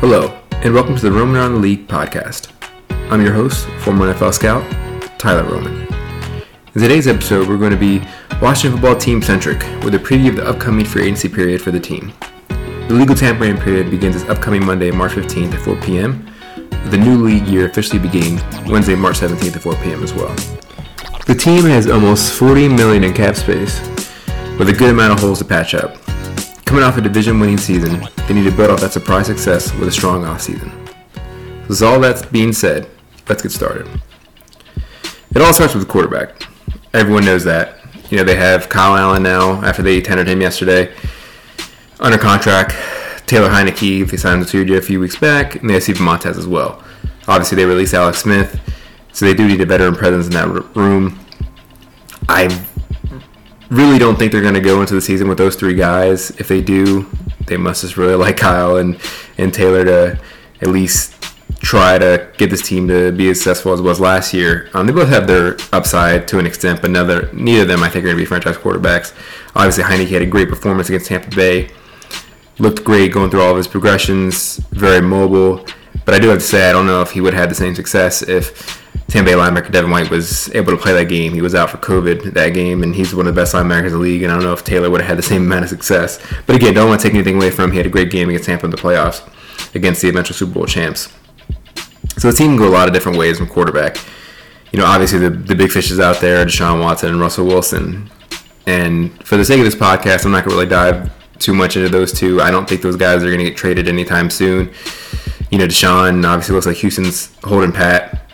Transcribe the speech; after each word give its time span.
Hello, 0.00 0.28
and 0.52 0.72
welcome 0.72 0.94
to 0.94 1.02
the 1.02 1.10
Roman 1.10 1.34
Around 1.34 1.54
the 1.54 1.58
League 1.58 1.88
podcast. 1.88 2.52
I'm 3.10 3.20
your 3.20 3.32
host, 3.32 3.66
former 3.80 4.14
NFL 4.14 4.32
scout, 4.32 4.62
Tyler 5.18 5.42
Roman. 5.42 5.88
In 6.72 6.80
today's 6.80 7.08
episode, 7.08 7.48
we're 7.48 7.58
going 7.58 7.72
to 7.72 7.76
be 7.76 8.06
Washington 8.40 8.78
football 8.80 8.96
team 8.96 9.20
centric 9.20 9.58
with 9.82 9.96
a 9.96 9.98
preview 9.98 10.28
of 10.28 10.36
the 10.36 10.48
upcoming 10.48 10.84
free 10.84 11.02
agency 11.02 11.28
period 11.28 11.60
for 11.60 11.72
the 11.72 11.80
team. 11.80 12.12
The 12.46 12.94
legal 12.94 13.16
tampering 13.16 13.56
period 13.56 13.90
begins 13.90 14.14
this 14.14 14.30
upcoming 14.30 14.64
Monday, 14.64 14.92
March 14.92 15.14
15th 15.14 15.54
at 15.54 15.60
4 15.62 15.74
p.m., 15.82 16.32
with 16.54 16.92
the 16.92 16.96
new 16.96 17.16
league 17.16 17.48
year 17.48 17.66
officially 17.66 17.98
beginning 17.98 18.36
Wednesday, 18.70 18.94
March 18.94 19.18
17th 19.18 19.56
at 19.56 19.62
4 19.62 19.74
p.m. 19.82 20.04
as 20.04 20.14
well. 20.14 20.32
The 21.26 21.34
team 21.34 21.64
has 21.64 21.88
almost 21.88 22.34
40 22.34 22.68
million 22.68 23.02
in 23.02 23.14
cap 23.14 23.34
space, 23.34 23.80
with 24.60 24.68
a 24.68 24.76
good 24.78 24.90
amount 24.90 25.14
of 25.14 25.18
holes 25.18 25.40
to 25.40 25.44
patch 25.44 25.74
up. 25.74 25.96
Coming 26.68 26.84
off 26.84 26.98
a 26.98 27.00
division 27.00 27.40
winning 27.40 27.56
season, 27.56 28.06
they 28.26 28.34
need 28.34 28.44
to 28.44 28.54
build 28.54 28.68
off 28.68 28.82
that 28.82 28.92
surprise 28.92 29.26
success 29.28 29.72
with 29.76 29.88
a 29.88 29.90
strong 29.90 30.24
offseason. 30.24 30.70
So, 31.62 31.68
with 31.68 31.82
all 31.82 32.00
that 32.00 32.30
being 32.30 32.52
said, 32.52 32.90
let's 33.26 33.40
get 33.40 33.52
started. 33.52 33.88
It 35.34 35.40
all 35.40 35.54
starts 35.54 35.72
with 35.72 35.86
the 35.86 35.90
quarterback. 35.90 36.46
Everyone 36.92 37.24
knows 37.24 37.42
that. 37.44 37.78
You 38.10 38.18
know, 38.18 38.24
they 38.24 38.34
have 38.34 38.68
Kyle 38.68 38.94
Allen 38.94 39.22
now 39.22 39.64
after 39.64 39.80
they 39.82 40.02
tendered 40.02 40.28
him 40.28 40.42
yesterday 40.42 40.92
under 42.00 42.18
contract. 42.18 42.72
Taylor 43.26 43.48
Heinicke, 43.48 44.10
they 44.10 44.16
signed 44.18 44.46
to 44.46 44.64
two 44.66 44.76
a 44.76 44.82
few 44.82 45.00
weeks 45.00 45.16
back, 45.16 45.54
and 45.56 45.70
they 45.70 45.72
have 45.72 45.82
Steven 45.82 46.04
Montez 46.04 46.36
as 46.36 46.46
well. 46.46 46.84
Obviously, 47.26 47.56
they 47.56 47.64
released 47.64 47.94
Alex 47.94 48.18
Smith, 48.18 48.60
so 49.14 49.24
they 49.24 49.32
do 49.32 49.48
need 49.48 49.62
a 49.62 49.66
veteran 49.66 49.94
presence 49.94 50.26
in 50.26 50.32
that 50.34 50.76
room. 50.76 51.18
I 52.28 52.48
really 53.70 53.98
don't 53.98 54.18
think 54.18 54.32
they're 54.32 54.42
going 54.42 54.54
to 54.54 54.60
go 54.60 54.80
into 54.80 54.94
the 54.94 55.00
season 55.00 55.28
with 55.28 55.38
those 55.38 55.56
three 55.56 55.74
guys. 55.74 56.30
If 56.32 56.48
they 56.48 56.62
do, 56.62 57.08
they 57.46 57.56
must 57.56 57.82
just 57.82 57.96
really 57.96 58.14
like 58.24 58.36
Kyle 58.36 58.76
and, 58.76 58.98
and 59.36 59.52
Taylor 59.52 59.84
to 59.84 60.20
at 60.60 60.68
least 60.68 61.14
try 61.60 61.98
to 61.98 62.30
get 62.36 62.50
this 62.50 62.62
team 62.62 62.86
to 62.88 63.10
be 63.12 63.28
as 63.30 63.38
successful 63.38 63.72
as 63.72 63.80
it 63.80 63.82
was 63.82 64.00
last 64.00 64.32
year. 64.32 64.70
Um, 64.74 64.86
they 64.86 64.92
both 64.92 65.08
have 65.08 65.26
their 65.26 65.56
upside 65.72 66.28
to 66.28 66.38
an 66.38 66.46
extent, 66.46 66.80
but 66.80 66.90
neither, 66.90 67.32
neither 67.32 67.62
of 67.62 67.68
them, 67.68 67.82
I 67.82 67.88
think, 67.88 68.04
are 68.04 68.08
going 68.08 68.16
to 68.16 68.22
be 68.22 68.26
franchise 68.26 68.56
quarterbacks. 68.56 69.12
Obviously, 69.54 69.84
Heinicke 69.84 70.10
had 70.10 70.22
a 70.22 70.26
great 70.26 70.48
performance 70.48 70.88
against 70.88 71.06
Tampa 71.06 71.34
Bay. 71.34 71.70
Looked 72.58 72.84
great 72.84 73.12
going 73.12 73.30
through 73.30 73.42
all 73.42 73.52
of 73.52 73.56
his 73.56 73.68
progressions, 73.68 74.56
very 74.70 75.00
mobile. 75.00 75.64
But 76.04 76.14
I 76.14 76.18
do 76.18 76.28
have 76.28 76.38
to 76.38 76.44
say, 76.44 76.68
I 76.68 76.72
don't 76.72 76.86
know 76.86 77.02
if 77.02 77.12
he 77.12 77.20
would 77.20 77.34
have 77.34 77.42
had 77.42 77.50
the 77.50 77.54
same 77.54 77.74
success 77.74 78.22
if 78.22 78.87
Tampa 79.08 79.30
Bay 79.30 79.36
linebacker 79.36 79.72
Devin 79.72 79.90
White 79.90 80.10
was 80.10 80.54
able 80.54 80.70
to 80.72 80.76
play 80.76 80.92
that 80.92 81.08
game. 81.08 81.32
He 81.32 81.40
was 81.40 81.54
out 81.54 81.70
for 81.70 81.78
COVID 81.78 82.34
that 82.34 82.50
game, 82.50 82.82
and 82.82 82.94
he's 82.94 83.14
one 83.14 83.26
of 83.26 83.34
the 83.34 83.40
best 83.40 83.54
linebackers 83.54 83.86
in 83.86 83.92
the 83.92 83.98
league. 83.98 84.22
And 84.22 84.30
I 84.30 84.34
don't 84.34 84.44
know 84.44 84.52
if 84.52 84.64
Taylor 84.64 84.90
would 84.90 85.00
have 85.00 85.08
had 85.08 85.18
the 85.18 85.22
same 85.34 85.46
amount 85.46 85.64
of 85.64 85.70
success. 85.70 86.18
But 86.46 86.56
again, 86.56 86.74
don't 86.74 86.88
want 86.88 87.00
to 87.00 87.08
take 87.08 87.14
anything 87.14 87.36
away 87.36 87.50
from 87.50 87.64
him. 87.66 87.70
He 87.72 87.76
had 87.78 87.86
a 87.86 87.90
great 87.90 88.10
game 88.10 88.28
against 88.28 88.46
Tampa 88.46 88.66
in 88.66 88.70
the 88.70 88.76
playoffs 88.76 89.26
against 89.74 90.02
the 90.02 90.08
eventual 90.08 90.34
Super 90.34 90.52
Bowl 90.52 90.66
champs. 90.66 91.12
So 92.18 92.30
the 92.30 92.36
team 92.36 92.50
can 92.50 92.56
go 92.56 92.68
a 92.68 92.70
lot 92.70 92.88
of 92.88 92.94
different 92.94 93.18
ways 93.18 93.38
from 93.38 93.46
quarterback. 93.46 93.96
You 94.72 94.78
know, 94.78 94.86
obviously 94.86 95.18
the, 95.18 95.30
the 95.30 95.54
big 95.54 95.70
fishes 95.70 96.00
out 96.00 96.20
there, 96.20 96.44
Deshaun 96.44 96.80
Watson 96.80 97.10
and 97.10 97.20
Russell 97.20 97.46
Wilson. 97.46 98.10
And 98.66 99.24
for 99.26 99.36
the 99.36 99.44
sake 99.44 99.58
of 99.58 99.64
this 99.64 99.74
podcast, 99.74 100.24
I'm 100.24 100.32
not 100.32 100.44
going 100.44 100.50
to 100.50 100.56
really 100.56 100.68
dive 100.68 101.10
too 101.38 101.54
much 101.54 101.76
into 101.76 101.88
those 101.88 102.12
two. 102.12 102.42
I 102.42 102.50
don't 102.50 102.68
think 102.68 102.82
those 102.82 102.96
guys 102.96 103.22
are 103.22 103.26
going 103.26 103.38
to 103.38 103.44
get 103.44 103.56
traded 103.56 103.88
anytime 103.88 104.28
soon. 104.28 104.70
You 105.50 105.58
know, 105.58 105.66
Deshaun 105.66 106.26
obviously 106.26 106.54
looks 106.54 106.66
like 106.66 106.76
Houston's 106.76 107.34
holding 107.44 107.72
pat. 107.72 108.27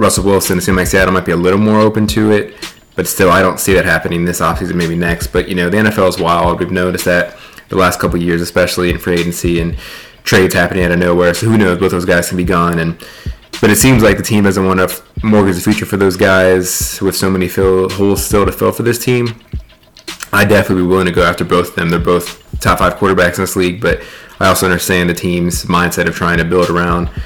Russell 0.00 0.24
Wilson, 0.24 0.58
it 0.58 0.62
seems 0.62 0.78
like 0.78 0.86
Seattle 0.86 1.12
might 1.12 1.26
be 1.26 1.32
a 1.32 1.36
little 1.36 1.58
more 1.58 1.78
open 1.78 2.06
to 2.08 2.32
it, 2.32 2.54
but 2.96 3.06
still, 3.06 3.30
I 3.30 3.42
don't 3.42 3.60
see 3.60 3.74
that 3.74 3.84
happening 3.84 4.24
this 4.24 4.40
offseason, 4.40 4.74
maybe 4.74 4.96
next. 4.96 5.26
But, 5.28 5.48
you 5.48 5.54
know, 5.54 5.68
the 5.68 5.76
NFL 5.76 6.08
is 6.08 6.18
wild. 6.18 6.58
We've 6.58 6.70
noticed 6.70 7.04
that 7.04 7.36
the 7.68 7.76
last 7.76 8.00
couple 8.00 8.20
years, 8.20 8.40
especially 8.40 8.90
in 8.90 8.98
free 8.98 9.20
agency 9.20 9.60
and 9.60 9.76
trades 10.24 10.54
happening 10.54 10.84
out 10.84 10.90
of 10.90 10.98
nowhere. 10.98 11.34
So 11.34 11.46
who 11.48 11.58
knows? 11.58 11.78
Both 11.78 11.92
those 11.92 12.06
guys 12.06 12.28
can 12.28 12.38
be 12.38 12.44
gone. 12.44 12.78
And 12.78 12.98
But 13.60 13.70
it 13.70 13.76
seems 13.76 14.02
like 14.02 14.16
the 14.16 14.22
team 14.22 14.44
doesn't 14.44 14.66
want 14.66 14.80
to 14.80 15.02
mortgage 15.22 15.56
the 15.56 15.60
future 15.60 15.86
for 15.86 15.98
those 15.98 16.16
guys 16.16 16.98
with 17.02 17.14
so 17.14 17.30
many 17.30 17.46
fill, 17.46 17.90
holes 17.90 18.24
still 18.24 18.46
to 18.46 18.52
fill 18.52 18.72
for 18.72 18.82
this 18.82 19.02
team. 19.02 19.34
I'd 20.32 20.48
definitely 20.48 20.82
be 20.82 20.88
willing 20.88 21.06
to 21.06 21.12
go 21.12 21.22
after 21.22 21.44
both 21.44 21.70
of 21.70 21.74
them. 21.74 21.90
They're 21.90 21.98
both 21.98 22.42
top 22.60 22.78
five 22.78 22.94
quarterbacks 22.94 23.34
in 23.34 23.42
this 23.42 23.56
league, 23.56 23.82
but 23.82 24.00
I 24.38 24.48
also 24.48 24.64
understand 24.64 25.10
the 25.10 25.14
team's 25.14 25.64
mindset 25.64 26.06
of 26.08 26.14
trying 26.14 26.38
to 26.38 26.44
build 26.44 26.70
around– 26.70 27.10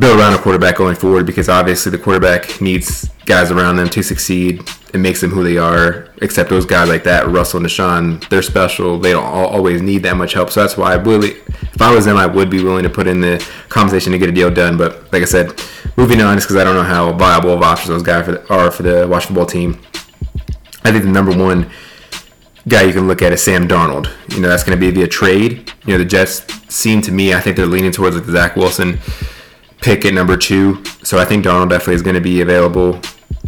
build 0.00 0.18
around 0.18 0.32
a 0.32 0.38
quarterback 0.38 0.76
going 0.76 0.96
forward 0.96 1.26
because 1.26 1.50
obviously 1.50 1.92
the 1.92 1.98
quarterback 1.98 2.58
needs 2.62 3.10
guys 3.26 3.50
around 3.50 3.76
them 3.76 3.88
to 3.90 4.02
succeed. 4.02 4.66
It 4.94 4.98
makes 4.98 5.20
them 5.20 5.30
who 5.30 5.44
they 5.44 5.58
are. 5.58 6.08
Except 6.22 6.48
those 6.48 6.64
guys 6.64 6.88
like 6.88 7.04
that, 7.04 7.28
Russell 7.28 7.58
and 7.58 7.66
Deshaun, 7.66 8.26
they're 8.30 8.42
special. 8.42 8.98
They 8.98 9.12
don't 9.12 9.24
always 9.24 9.82
need 9.82 10.02
that 10.04 10.16
much 10.16 10.32
help. 10.32 10.50
So 10.50 10.62
that's 10.62 10.76
why 10.76 10.92
I 10.92 10.96
really, 10.96 11.32
if 11.32 11.82
I 11.82 11.94
was 11.94 12.06
them, 12.06 12.16
I 12.16 12.24
would 12.24 12.48
be 12.48 12.64
willing 12.64 12.82
to 12.82 12.90
put 12.90 13.06
in 13.06 13.20
the 13.20 13.46
conversation 13.68 14.12
to 14.12 14.18
get 14.18 14.30
a 14.30 14.32
deal 14.32 14.50
done. 14.50 14.78
But 14.78 15.12
like 15.12 15.22
I 15.22 15.26
said, 15.26 15.62
moving 15.96 16.22
on, 16.22 16.36
just 16.36 16.48
because 16.48 16.56
I 16.56 16.64
don't 16.64 16.74
know 16.74 16.82
how 16.82 17.12
viable 17.12 17.52
of 17.52 17.62
options 17.62 17.88
those 17.88 18.02
guys 18.02 18.26
are 18.26 18.70
for 18.70 18.82
the 18.82 19.06
Washington 19.06 19.36
football 19.36 19.46
team. 19.46 19.78
I 20.82 20.90
think 20.90 21.04
the 21.04 21.10
number 21.10 21.36
one 21.36 21.70
guy 22.66 22.82
you 22.84 22.92
can 22.94 23.06
look 23.06 23.20
at 23.20 23.32
is 23.34 23.42
Sam 23.42 23.68
Darnold. 23.68 24.10
You 24.34 24.40
know, 24.40 24.48
that's 24.48 24.64
going 24.64 24.78
to 24.78 24.80
be 24.80 24.90
via 24.90 25.08
trade. 25.08 25.70
You 25.84 25.92
know, 25.92 25.98
the 25.98 26.06
Jets 26.06 26.46
seem 26.72 27.02
to 27.02 27.12
me, 27.12 27.34
I 27.34 27.40
think 27.40 27.56
they're 27.56 27.66
leaning 27.66 27.92
towards 27.92 28.16
like 28.16 28.24
the 28.24 28.32
Zach 28.32 28.56
Wilson 28.56 28.98
pick 29.80 30.04
at 30.04 30.14
number 30.14 30.36
two. 30.36 30.84
So 31.02 31.18
I 31.18 31.24
think 31.24 31.44
Darnold 31.44 31.70
definitely 31.70 31.94
is 31.94 32.02
going 32.02 32.14
to 32.14 32.20
be 32.20 32.40
available. 32.40 33.00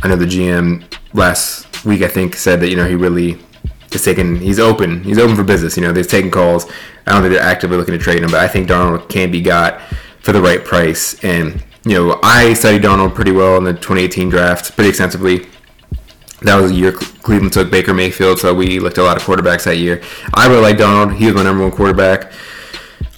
I 0.03 0.09
know 0.09 0.16
the 0.16 0.26
GM 0.26 0.84
last 1.12 1.84
week 1.84 2.03
I 2.03 2.09
think 2.09 2.34
said 2.37 2.60
that 2.60 2.69
you 2.69 2.76
know 2.76 2.88
he 2.88 2.94
really 2.94 3.38
is 3.91 4.03
taking 4.03 4.37
he's 4.37 4.59
open 4.59 5.03
he's 5.04 5.19
open 5.19 5.37
for 5.37 5.44
business. 5.44 5.76
You 5.76 5.82
know 5.82 5.93
they're 5.93 6.04
taking 6.04 6.31
calls. 6.31 6.70
I 7.06 7.12
don't 7.12 7.22
think 7.22 7.34
they're 7.34 7.43
actively 7.43 7.76
looking 7.76 7.97
to 7.97 8.03
trade 8.03 8.22
him, 8.22 8.31
but 8.31 8.41
I 8.41 8.48
think 8.48 8.69
Darnold 8.69 9.09
can 9.09 9.31
be 9.31 9.41
got 9.41 9.81
for 10.20 10.32
the 10.32 10.41
right 10.41 10.65
price. 10.65 11.22
And 11.22 11.62
you 11.84 11.94
know 11.94 12.20
I 12.22 12.54
studied 12.54 12.82
Darnold 12.82 13.14
pretty 13.14 13.32
well 13.32 13.56
in 13.56 13.64
the 13.64 13.72
2018 13.72 14.28
draft, 14.28 14.75
pretty 14.75 14.88
extensively. 14.88 15.47
That 16.43 16.56
was 16.56 16.72
the 16.72 16.76
year 16.76 16.93
Cleveland 16.93 17.53
took 17.53 17.70
Baker 17.70 17.94
Mayfield, 17.94 18.41
so 18.41 18.53
we 18.53 18.81
looked 18.81 18.99
at 18.99 19.03
a 19.03 19.04
lot 19.04 19.16
of 19.16 19.22
quarterbacks 19.22 19.64
that 19.64 19.76
year. 19.76 20.03
I 20.34 20.49
really 20.49 20.62
like 20.62 20.76
Darnold. 20.76 21.16
He 21.16 21.26
was 21.26 21.34
my 21.34 21.44
number 21.44 21.62
one 21.62 21.70
quarterback. 21.70 22.32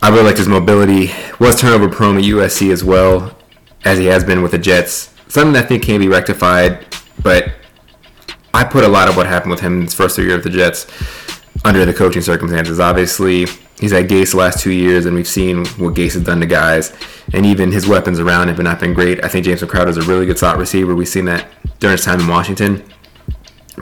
I 0.04 0.10
really 0.10 0.25
liked 0.25 0.37
his 0.37 0.48
mobility. 0.48 1.10
Was 1.41 1.59
turnover 1.59 1.88
prone 1.88 2.19
at 2.19 2.25
USC 2.25 2.70
as 2.70 2.84
well, 2.84 3.34
as 3.87 3.97
he 3.98 4.04
has 4.04 4.22
been 4.22 4.42
with 4.42 4.50
the 4.50 4.59
Jets. 4.59 5.15
Something 5.28 5.56
I 5.56 5.65
think 5.65 5.82
can 5.82 5.98
be 5.98 6.09
rectified, 6.09 6.84
but 7.22 7.54
I 8.53 8.64
put 8.64 8.84
a 8.84 8.88
lot 8.88 9.09
of 9.09 9.16
what 9.16 9.26
happened 9.26 9.53
with 9.53 9.60
him 9.60 9.76
in 9.78 9.82
his 9.84 9.94
first 9.94 10.19
years 10.19 10.34
with 10.34 10.44
the 10.44 10.50
Jets 10.50 10.87
under 11.64 11.87
the 11.87 11.94
coaching 11.94 12.20
circumstances. 12.20 12.81
Obviously, 12.81 13.47
he's 13.81 13.93
had 13.93 14.06
Gase 14.06 14.32
the 14.32 14.37
last 14.37 14.60
two 14.60 14.72
years, 14.72 15.06
and 15.06 15.16
we've 15.16 15.26
seen 15.26 15.64
what 15.78 15.94
Gase 15.94 16.12
has 16.12 16.22
done 16.22 16.41
to 16.41 16.47
guys, 16.47 16.94
and 17.32 17.47
even 17.47 17.72
his 17.72 17.88
weapons 17.88 18.20
around 18.20 18.48
have 18.48 18.59
not 18.59 18.81
been 18.81 18.93
great. 18.93 19.25
I 19.25 19.28
think 19.28 19.47
James 19.47 19.64
Crowder 19.64 19.88
is 19.88 19.97
a 19.97 20.03
really 20.03 20.26
good 20.26 20.38
slot 20.38 20.59
receiver. 20.59 20.94
We've 20.94 21.09
seen 21.09 21.25
that 21.25 21.47
during 21.81 21.97
his 21.97 22.04
time 22.04 22.20
in 22.20 22.28
Washington, 22.28 22.84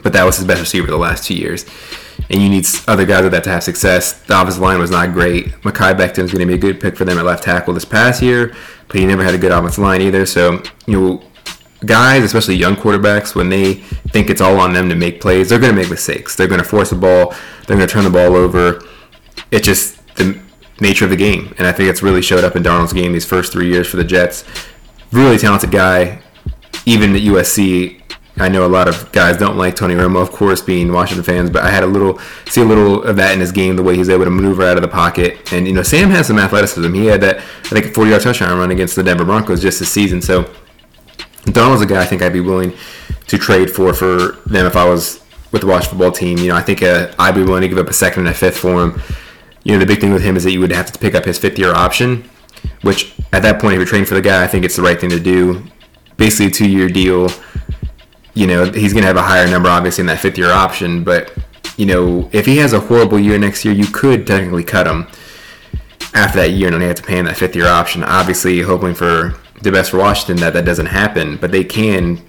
but 0.03 0.13
that 0.13 0.25
was 0.25 0.37
his 0.37 0.47
best 0.47 0.61
receiver 0.61 0.87
the 0.87 0.97
last 0.97 1.25
two 1.25 1.35
years 1.35 1.65
and 2.31 2.41
you 2.43 2.49
need 2.49 2.67
other 2.89 3.05
guys 3.05 3.23
like 3.23 3.33
that 3.33 3.45
to 3.45 3.51
have 3.51 3.63
success. 3.63 4.13
The 4.23 4.41
offensive 4.41 4.63
line 4.63 4.79
was 4.79 4.91
not 4.91 5.13
great. 5.13 5.49
Mekhi 5.63 5.95
Becton 5.95 6.25
is 6.25 6.33
going 6.33 6.41
to 6.41 6.47
be 6.47 6.55
a 6.55 6.59
good 6.59 6.81
pick 6.81 6.97
for 6.97 7.05
them 7.05 7.19
at 7.19 7.25
left 7.25 7.43
tackle 7.43 7.75
this 7.75 7.85
past 7.85 8.23
year, 8.23 8.55
but 8.89 8.97
he 8.97 9.07
never 9.07 9.23
had 9.23 9.35
a 9.35 9.39
good 9.39 9.53
offensive 9.53 9.83
line 9.83 10.01
either. 10.01 10.25
So, 10.27 10.63
you 10.87 11.01
know, 11.01 11.23
guys, 11.85 12.23
especially 12.23 12.55
young 12.55 12.77
quarterbacks, 12.77 13.35
when 13.35 13.49
they 13.49 13.75
think 13.75 14.31
it's 14.31 14.41
all 14.41 14.59
on 14.59 14.73
them 14.73 14.89
to 14.89 14.95
make 14.95 15.21
plays, 15.21 15.49
they're 15.49 15.59
going 15.59 15.75
to 15.75 15.81
make 15.81 15.91
mistakes. 15.91 16.37
They're 16.37 16.49
going 16.49 16.63
to 16.63 16.69
force 16.69 16.91
the 16.91 16.97
ball. 16.97 17.35
They're 17.67 17.77
going 17.77 17.89
to 17.89 17.93
turn 17.93 18.05
the 18.05 18.11
ball 18.11 18.35
over. 18.35 18.83
It's 19.51 19.67
just 19.67 20.17
the 20.17 20.41
nature 20.81 21.05
of 21.05 21.11
the 21.11 21.17
game, 21.17 21.55
and 21.59 21.67
I 21.67 21.73
think 21.73 21.89
it's 21.89 22.03
really 22.03 22.23
showed 22.23 22.45
up 22.45 22.57
in 22.57 22.63
Darnold's 22.63 22.93
game 22.93 23.13
these 23.13 23.27
first 23.27 23.53
three 23.53 23.69
years 23.69 23.89
for 23.89 23.97
the 23.97 24.05
Jets. 24.05 24.45
Really 25.11 25.39
talented 25.39 25.71
guy. 25.71 26.21
Even 26.85 27.15
at 27.15 27.23
USC, 27.23 28.02
I 28.39 28.49
know 28.49 28.65
a 28.65 28.69
lot 28.69 28.89
of 28.89 29.13
guys 29.13 29.37
don't 29.37 29.59
like 29.59 29.77
Tony 29.77 29.95
Romo, 29.95 30.23
of 30.23 30.33
course, 30.33 30.63
being 30.63 30.91
Washington 30.91 31.23
fans, 31.23 31.51
but 31.51 31.65
I 31.65 31.71
had 31.71 31.85
a 31.85 31.87
little 31.87 32.19
see 32.47 32.63
a 32.63 32.65
little 32.65 33.03
of 33.03 33.17
that 33.17 33.35
in 33.35 33.41
his 33.41 33.53
game, 33.53 33.77
the 33.77 33.83
way 33.83 33.97
he's 33.97 34.09
able 34.09 34.25
to 34.25 34.31
maneuver 34.31 34.63
out 34.63 34.77
of 34.77 34.83
the 34.83 34.89
pocket. 34.89 35.53
And 35.53 35.67
you 35.67 35.75
know, 35.75 35.83
Sam 35.83 36.09
has 36.11 36.29
some 36.29 36.39
athleticism. 36.39 36.93
He 36.95 37.07
had 37.07 37.21
that 37.21 37.39
I 37.39 37.69
think 37.69 37.87
a 37.87 37.91
40 37.91 38.11
yard 38.11 38.23
touchdown 38.23 38.59
run 38.59 38.71
against 38.71 38.97
the 38.97 39.03
Denver 39.03 39.25
Broncos 39.25 39.61
just 39.61 39.79
this 39.81 39.91
season. 39.91 40.23
So 40.23 40.45
Darnold's 41.45 41.83
a 41.83 41.87
guy 41.87 42.01
I 42.03 42.07
think 42.07 42.23
I'd 42.23 42.33
be 42.33 42.41
willing 42.41 42.73
to 43.27 43.39
trade 43.39 43.71
for 43.71 43.93
for 43.93 44.33
them 44.47 44.67
if 44.67 44.77
I 44.77 44.89
was 44.89 45.23
with 45.53 45.61
the 45.61 45.67
Washington 45.67 45.99
football 45.99 46.13
team. 46.13 46.39
You 46.39 46.49
know, 46.49 46.57
I 46.57 46.63
think 46.63 46.83
uh, 46.83 47.13
I'd 47.19 47.35
be 47.35 47.43
willing 47.43 47.63
to 47.63 47.69
give 47.69 47.79
up 47.79 47.89
a 47.89 47.93
second 47.93 48.21
and 48.21 48.29
a 48.29 48.35
fifth 48.35 48.57
for 48.57 48.83
him. 48.83 49.03
You 49.65 49.75
know, 49.75 49.79
the 49.79 49.87
big 49.87 50.01
thing 50.01 50.13
with 50.13 50.23
him 50.23 50.37
is 50.37 50.45
that 50.45 50.53
you 50.53 50.61
would 50.61 50.73
have 50.73 50.91
to 50.91 50.99
pick 50.99 51.15
up 51.15 51.25
his 51.27 51.39
fifth 51.39 51.59
year 51.59 51.75
option, 51.75 52.29
which 52.81 53.15
at 53.33 53.43
that 53.43 53.61
point, 53.61 53.75
if 53.75 53.79
you're 53.79 53.87
trading 53.87 54.07
for 54.07 54.15
the 54.15 54.23
guy, 54.23 54.43
I 54.43 54.47
think 54.47 54.65
it's 54.65 54.77
the 54.77 54.83
right 54.83 54.99
thing 54.99 55.11
to 55.11 55.21
do. 55.21 55.63
Basically, 56.17 56.47
a 56.47 56.51
two 56.51 56.69
year 56.69 56.89
deal 56.89 57.29
you 58.35 58.47
know, 58.47 58.65
he's 58.65 58.93
going 58.93 59.03
to 59.03 59.09
have 59.09 59.17
a 59.17 59.23
higher 59.23 59.49
number, 59.49 59.69
obviously, 59.69 60.03
in 60.03 60.07
that 60.07 60.21
fifth 60.21 60.39
year 60.39 60.51
option. 60.51 61.05
But, 61.05 61.33
you 61.77 61.87
know, 61.87 62.29
if 62.33 62.47
he 62.47 62.57
has 62.59 62.73
a 62.73 62.81
horrible 62.81 63.19
year 63.19 63.39
next 63.39 63.65
year, 63.65 63.75
you 63.75 63.87
could 63.87 64.27
technically 64.27 64.65
cut 64.65 64.87
him 64.87 65.07
after 66.15 66.39
that 66.39 66.51
year 66.51 66.69
and 66.69 66.75
only 66.75 66.87
have 66.87 66.97
to 66.97 67.03
pay 67.03 67.19
him 67.19 67.27
that 67.27 67.37
fifth 67.37 67.57
year 67.57 67.67
option. 67.67 68.03
Obviously, 68.05 68.61
hoping 68.61 68.95
for 68.95 69.35
the 69.61 69.71
best 69.71 69.91
for 69.91 69.99
Washington 69.99 70.37
that 70.39 70.53
that 70.55 70.65
doesn't 70.65 70.87
happen. 70.87 71.37
But 71.37 71.53
they 71.53 71.65
can, 71.65 72.21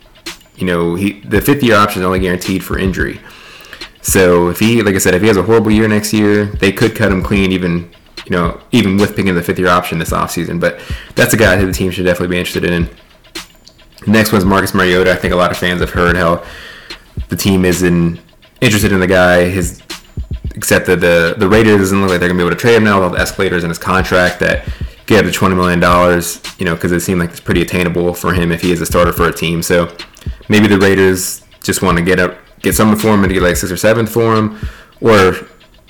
you 0.56 0.68
know, 0.68 0.96
he 0.96 1.22
the 1.22 1.42
fifth 1.42 1.64
year 1.64 1.76
option 1.76 2.02
is 2.02 2.06
only 2.06 2.20
guaranteed 2.20 2.64
for 2.64 2.78
injury. 2.78 3.20
So 4.02 4.50
if 4.50 4.60
he, 4.60 4.82
like 4.82 4.96
I 4.96 4.98
said, 4.98 5.14
if 5.14 5.22
he 5.22 5.30
has 5.30 5.38
a 5.38 5.44
horrible 5.44 5.72
year 5.72 5.88
next 5.88 6.12
year, 6.12 6.46
they 6.46 6.74
could 6.74 6.96
cut 6.96 7.12
him 7.12 7.24
clean 7.24 7.54
even 7.54 7.90
you 8.26 8.32
know, 8.32 8.60
even 8.72 8.98
with 8.98 9.16
picking 9.16 9.36
the 9.36 9.44
fifth 9.44 9.60
year 9.60 9.68
option 9.68 10.00
this 10.00 10.12
offseason. 10.12 10.60
But 10.60 10.80
that's 11.16 11.34
a 11.34 11.38
guy 11.38 11.58
who 11.58 11.66
the 11.66 11.74
team 11.74 11.92
should 11.92 12.06
definitely 12.06 12.36
be 12.36 12.40
interested 12.40 12.64
in. 12.64 12.90
Next 14.08 14.32
one's 14.32 14.46
Marcus 14.46 14.74
Mariota. 14.74 15.12
I 15.12 15.16
think 15.16 15.34
a 15.34 15.38
lot 15.38 15.52
of 15.52 15.58
fans 15.58 15.82
have 15.82 15.92
heard 15.92 16.16
how 16.16 16.44
the 17.30 17.36
team 17.36 17.66
is 17.66 17.84
in, 17.84 18.20
interested 18.62 18.92
in 18.92 19.00
the 19.00 19.08
guy. 19.08 19.50
His 19.50 19.82
except 20.56 20.86
that 20.86 21.00
the 21.00 21.36
the 21.38 21.48
Raiders 21.48 21.80
doesn't 21.80 22.00
look 22.02 22.10
like 22.10 22.20
they're 22.20 22.30
gonna 22.30 22.38
be 22.38 22.46
able 22.46 22.56
to 22.56 22.62
trade 22.62 22.76
him 22.76 22.84
now 22.84 22.96
with 22.96 23.04
all 23.04 23.10
the 23.10 23.20
escalators 23.20 23.64
in 23.64 23.70
his 23.70 23.80
contract 23.80 24.40
that 24.40 24.68
get 25.06 25.26
up 25.26 25.32
to 25.32 25.38
twenty 25.38 25.56
million 25.56 25.80
dollars. 25.80 26.42
You 26.60 26.66
know, 26.66 26.76
because 26.76 26.92
it 26.92 27.02
seemed 27.02 27.20
like 27.20 27.32
it's 27.32 27.40
pretty 27.40 27.62
attainable 27.62 28.14
for 28.14 28.34
him 28.34 28.52
if 28.52 28.62
he 28.62 28.72
is 28.72 28.82
a 28.82 28.86
starter 28.86 29.12
for 29.12 29.28
a 29.28 29.34
team. 29.34 29.64
So 29.64 29.96
maybe 30.50 30.68
the 30.68 30.80
Raiders 30.80 31.44
just 31.62 31.82
want 31.82 31.98
to 31.98 32.04
get 32.04 32.20
up, 32.20 32.38
get 32.62 32.76
something 32.76 33.00
for 33.00 33.14
him 33.14 33.24
and 33.24 33.34
get 33.34 33.42
like 33.42 33.56
sixth 33.56 33.74
or 33.74 33.78
seventh 33.78 34.12
for 34.12 34.36
him, 34.36 34.60
or 35.02 35.36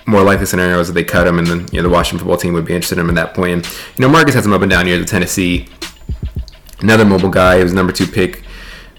more 0.06 0.22
likely 0.22 0.46
scenarios 0.46 0.88
that 0.88 0.94
they 0.94 1.04
cut 1.04 1.26
him 1.26 1.40
and 1.40 1.48
then 1.48 1.68
you 1.72 1.82
know 1.82 1.84
the 1.84 1.94
Washington 1.94 2.20
football 2.20 2.38
team 2.38 2.54
would 2.54 2.66
be 2.66 2.74
interested 2.74 2.98
in 2.98 3.06
him 3.06 3.10
at 3.10 3.16
that 3.16 3.34
point. 3.34 3.52
And 3.52 3.66
you 3.98 4.02
know, 4.02 4.10
Marcus 4.10 4.34
had 4.34 4.44
some 4.44 4.54
up 4.54 4.62
and 4.62 4.72
down 4.72 4.88
years 4.88 5.02
at 5.02 5.08
Tennessee. 5.08 5.68
Another 6.84 7.06
mobile 7.06 7.30
guy. 7.30 7.58
He 7.58 7.64
was 7.64 7.74
number 7.74 7.94
two 7.94 8.06
pick 8.06 8.44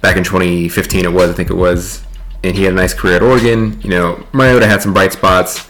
back 0.01 0.17
in 0.17 0.25
2015. 0.25 1.05
It 1.05 1.13
was, 1.13 1.31
I 1.31 1.35
think 1.35 1.51
it 1.51 1.55
was, 1.55 2.03
and 2.43 2.57
he 2.57 2.65
had 2.65 2.73
a 2.73 2.77
nice 2.77 2.95
career 2.95 3.17
at 3.17 3.23
Oregon. 3.23 3.81
You 3.83 3.91
know, 3.91 4.27
Mariota 4.33 4.67
had 4.67 4.83
some 4.83 4.95
bright 4.95 5.13
spots. 5.13 5.69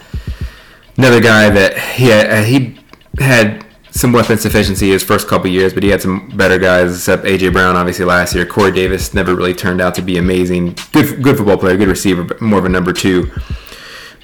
Another 0.97 1.19
guy 1.19 1.49
that 1.49 1.77
he 1.77 2.07
had, 2.07 2.31
uh, 2.31 2.43
he 2.43 2.79
had 3.19 3.65
some 3.91 4.13
weapons 4.13 4.41
sufficiency 4.41 4.89
his 4.89 5.03
first 5.03 5.27
couple 5.27 5.49
years, 5.49 5.73
but 5.73 5.83
he 5.83 5.89
had 5.89 6.01
some 6.01 6.29
better 6.35 6.57
guys, 6.57 6.95
except 6.95 7.25
AJ 7.25 7.51
Brown, 7.51 7.75
obviously 7.75 8.05
last 8.05 8.33
year. 8.33 8.45
Corey 8.45 8.71
Davis 8.71 9.13
never 9.13 9.35
really 9.35 9.53
turned 9.53 9.81
out 9.81 9.93
to 9.95 10.01
be 10.01 10.17
amazing. 10.17 10.75
Good, 10.93 11.21
good 11.21 11.37
football 11.37 11.57
player, 11.57 11.75
good 11.75 11.89
receiver, 11.89 12.23
but 12.23 12.41
more 12.41 12.59
of 12.59 12.65
a 12.65 12.69
number 12.69 12.93
two. 12.93 13.31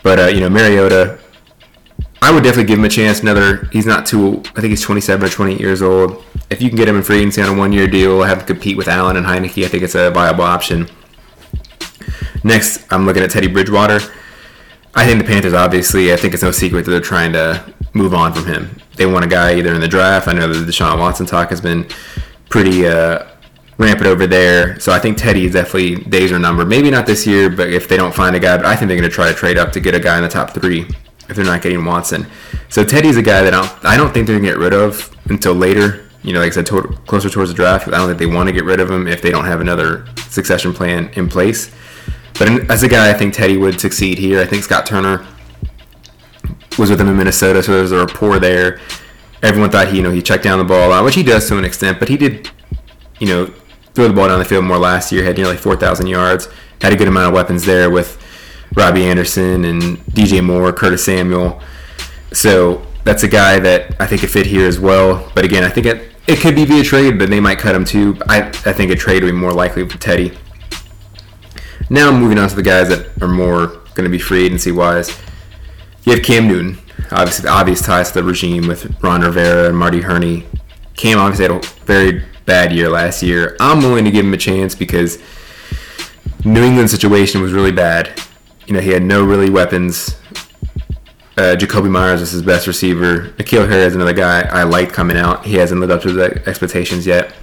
But 0.01 0.19
uh, 0.19 0.27
you 0.27 0.39
know, 0.39 0.49
Mariota, 0.49 1.19
I 2.23 2.31
would 2.31 2.43
definitely 2.43 2.65
give 2.65 2.77
him 2.77 2.85
a 2.85 2.89
chance. 2.89 3.21
Another, 3.21 3.67
he's 3.71 3.87
not 3.87 4.05
too. 4.05 4.43
I 4.55 4.61
think 4.61 4.69
he's 4.69 4.81
27 4.81 5.25
or 5.25 5.29
28 5.29 5.59
years 5.59 5.81
old. 5.81 6.23
If 6.51 6.61
you 6.61 6.69
can 6.69 6.77
get 6.77 6.87
him 6.87 6.95
in 6.95 7.01
free 7.01 7.17
agency 7.17 7.41
on 7.41 7.55
a 7.55 7.57
one-year 7.57 7.87
deal, 7.87 8.21
have 8.21 8.41
him 8.41 8.45
compete 8.45 8.77
with 8.77 8.87
Allen 8.87 9.17
and 9.17 9.25
Heinicke, 9.25 9.65
I 9.65 9.67
think 9.67 9.83
it's 9.83 9.95
a 9.95 10.11
viable 10.11 10.43
option. 10.43 10.87
Next, 12.43 12.91
I'm 12.91 13.05
looking 13.05 13.23
at 13.23 13.31
Teddy 13.31 13.47
Bridgewater. 13.47 13.99
I 14.93 15.05
think 15.05 15.19
the 15.19 15.27
Panthers, 15.27 15.53
obviously, 15.53 16.13
I 16.13 16.15
think 16.15 16.33
it's 16.33 16.43
no 16.43 16.51
secret 16.51 16.85
that 16.85 16.91
they're 16.91 16.99
trying 16.99 17.33
to 17.33 17.73
move 17.93 18.13
on 18.13 18.33
from 18.33 18.45
him. 18.45 18.77
They 18.95 19.05
want 19.05 19.25
a 19.25 19.27
guy 19.27 19.55
either 19.55 19.73
in 19.73 19.81
the 19.81 19.87
draft. 19.87 20.27
I 20.27 20.33
know 20.33 20.51
the 20.51 20.69
Deshaun 20.69 20.99
Watson 20.99 21.25
talk 21.25 21.49
has 21.49 21.61
been 21.61 21.87
pretty 22.49 22.85
uh, 22.85 23.25
rampant 23.77 24.07
over 24.07 24.27
there. 24.27 24.79
So 24.79 24.91
I 24.91 24.99
think 24.99 25.17
Teddy 25.17 25.45
is 25.45 25.53
definitely 25.53 26.03
days 26.09 26.31
are 26.31 26.39
numbered. 26.39 26.67
Maybe 26.67 26.91
not 26.91 27.05
this 27.05 27.25
year, 27.25 27.49
but 27.49 27.69
if 27.69 27.87
they 27.87 27.97
don't 27.97 28.13
find 28.13 28.35
a 28.35 28.39
guy, 28.39 28.57
but 28.57 28.65
I 28.65 28.75
think 28.75 28.89
they're 28.89 28.97
going 28.97 29.09
to 29.09 29.13
try 29.13 29.29
to 29.29 29.33
trade 29.33 29.57
up 29.57 29.71
to 29.71 29.79
get 29.79 29.95
a 29.95 29.99
guy 29.99 30.17
in 30.17 30.23
the 30.23 30.29
top 30.29 30.51
three 30.51 30.87
if 31.31 31.37
they're 31.37 31.45
not 31.45 31.61
getting 31.61 31.83
Watson. 31.83 32.27
So 32.69 32.83
Teddy's 32.83 33.17
a 33.17 33.21
guy 33.21 33.41
that 33.41 33.53
I 33.53 33.61
don't, 33.61 33.85
I 33.85 33.97
don't 33.97 34.13
think 34.13 34.27
they're 34.27 34.37
to 34.37 34.45
get 34.45 34.57
rid 34.57 34.73
of 34.73 35.15
until 35.29 35.53
later. 35.53 36.07
You 36.23 36.33
know, 36.33 36.39
like 36.39 36.51
I 36.51 36.55
said, 36.55 36.67
to, 36.67 36.81
closer 37.07 37.29
towards 37.29 37.49
the 37.49 37.55
draft. 37.55 37.87
I 37.87 37.91
don't 37.91 38.07
think 38.07 38.19
they 38.19 38.27
want 38.27 38.47
to 38.47 38.53
get 38.53 38.63
rid 38.63 38.79
of 38.79 38.91
him 38.91 39.07
if 39.07 39.21
they 39.21 39.31
don't 39.31 39.45
have 39.45 39.61
another 39.61 40.05
succession 40.27 40.71
plan 40.73 41.09
in 41.15 41.27
place. 41.27 41.73
But 42.37 42.47
in, 42.47 42.71
as 42.71 42.83
a 42.83 42.87
guy, 42.87 43.09
I 43.09 43.13
think 43.13 43.33
Teddy 43.33 43.57
would 43.57 43.79
succeed 43.79 44.19
here. 44.19 44.39
I 44.39 44.45
think 44.45 44.63
Scott 44.63 44.85
Turner 44.85 45.25
was 46.77 46.89
with 46.89 47.01
him 47.01 47.07
in 47.07 47.17
Minnesota, 47.17 47.63
so 47.63 47.71
there 47.71 47.81
was 47.81 47.91
a 47.91 47.97
rapport 47.97 48.39
there. 48.39 48.79
Everyone 49.41 49.71
thought 49.71 49.87
he, 49.87 49.97
you 49.97 50.03
know, 50.03 50.11
he 50.11 50.21
checked 50.21 50.43
down 50.43 50.59
the 50.59 50.65
ball 50.65 50.87
a 50.87 50.89
lot, 50.89 51.03
which 51.03 51.15
he 51.15 51.23
does 51.23 51.47
to 51.47 51.57
an 51.57 51.65
extent, 51.65 51.99
but 51.99 52.07
he 52.07 52.17
did, 52.17 52.49
you 53.19 53.27
know, 53.27 53.45
throw 53.93 54.07
the 54.07 54.13
ball 54.13 54.27
down 54.27 54.39
the 54.39 54.45
field 54.45 54.65
more 54.65 54.77
last 54.77 55.11
year. 55.11 55.23
Had 55.23 55.37
nearly 55.37 55.57
4,000 55.57 56.07
yards. 56.07 56.47
Had 56.81 56.93
a 56.93 56.95
good 56.95 57.07
amount 57.07 57.27
of 57.27 57.33
weapons 57.33 57.65
there 57.65 57.89
with 57.89 58.21
Robbie 58.75 59.05
Anderson 59.05 59.65
and 59.65 59.97
DJ 60.07 60.43
Moore, 60.43 60.71
Curtis 60.71 61.03
Samuel. 61.03 61.61
So 62.33 62.85
that's 63.03 63.23
a 63.23 63.27
guy 63.27 63.59
that 63.59 63.95
I 63.99 64.07
think 64.07 64.21
could 64.21 64.31
fit 64.31 64.45
here 64.45 64.67
as 64.67 64.79
well. 64.79 65.31
But 65.35 65.45
again, 65.45 65.63
I 65.63 65.69
think 65.69 65.85
it 65.85 66.11
it 66.27 66.39
could 66.39 66.55
be 66.55 66.65
via 66.65 66.83
trade, 66.83 67.17
but 67.17 67.29
they 67.29 67.39
might 67.39 67.59
cut 67.59 67.75
him 67.75 67.85
too. 67.85 68.17
I 68.27 68.43
I 68.43 68.73
think 68.73 68.91
a 68.91 68.95
trade 68.95 69.23
would 69.23 69.31
be 69.31 69.37
more 69.37 69.53
likely 69.53 69.87
for 69.87 69.97
Teddy. 69.97 70.37
Now 71.89 72.11
moving 72.11 72.37
on 72.37 72.47
to 72.47 72.55
the 72.55 72.63
guys 72.63 72.87
that 72.89 73.21
are 73.21 73.27
more 73.27 73.67
going 73.95 74.05
to 74.05 74.09
be 74.09 74.19
free 74.19 74.45
agency 74.45 74.71
wise. 74.71 75.09
You 76.03 76.13
have 76.13 76.23
Cam 76.23 76.47
Newton, 76.47 76.79
obviously 77.11 77.43
the 77.43 77.49
obvious 77.49 77.81
ties 77.81 78.09
to 78.11 78.21
the 78.21 78.23
regime 78.23 78.67
with 78.67 79.03
Ron 79.03 79.21
Rivera 79.21 79.67
and 79.67 79.77
Marty 79.77 80.01
Hurney. 80.01 80.45
Cam 80.95 81.19
obviously 81.19 81.53
had 81.53 81.63
a 81.63 81.67
very 81.85 82.23
bad 82.45 82.71
year 82.71 82.89
last 82.89 83.21
year. 83.21 83.57
I'm 83.59 83.79
willing 83.79 84.05
to 84.05 84.11
give 84.11 84.25
him 84.25 84.33
a 84.33 84.37
chance 84.37 84.73
because 84.73 85.21
New 86.45 86.63
England's 86.63 86.91
situation 86.91 87.41
was 87.41 87.51
really 87.51 87.71
bad. 87.71 88.19
You 88.67 88.73
know, 88.73 88.79
he 88.79 88.89
had 88.91 89.03
no 89.03 89.23
really 89.23 89.49
weapons. 89.49 90.17
Uh, 91.37 91.55
Jakobi 91.55 91.89
Meyers 91.89 92.19
was 92.19 92.31
his 92.31 92.41
best 92.41 92.67
receiver. 92.67 93.29
N'Keal 93.37 93.67
Harry 93.67 93.83
is 93.83 93.95
another 93.95 94.13
guy 94.13 94.41
I 94.41 94.63
liked 94.63 94.93
coming 94.93 95.17
out. 95.17 95.45
He 95.45 95.55
hasn't 95.55 95.79
lived 95.79 95.91
up 95.91 96.01
to 96.03 96.11
the 96.11 96.47
expectations 96.47 97.07
yet. 97.07 97.33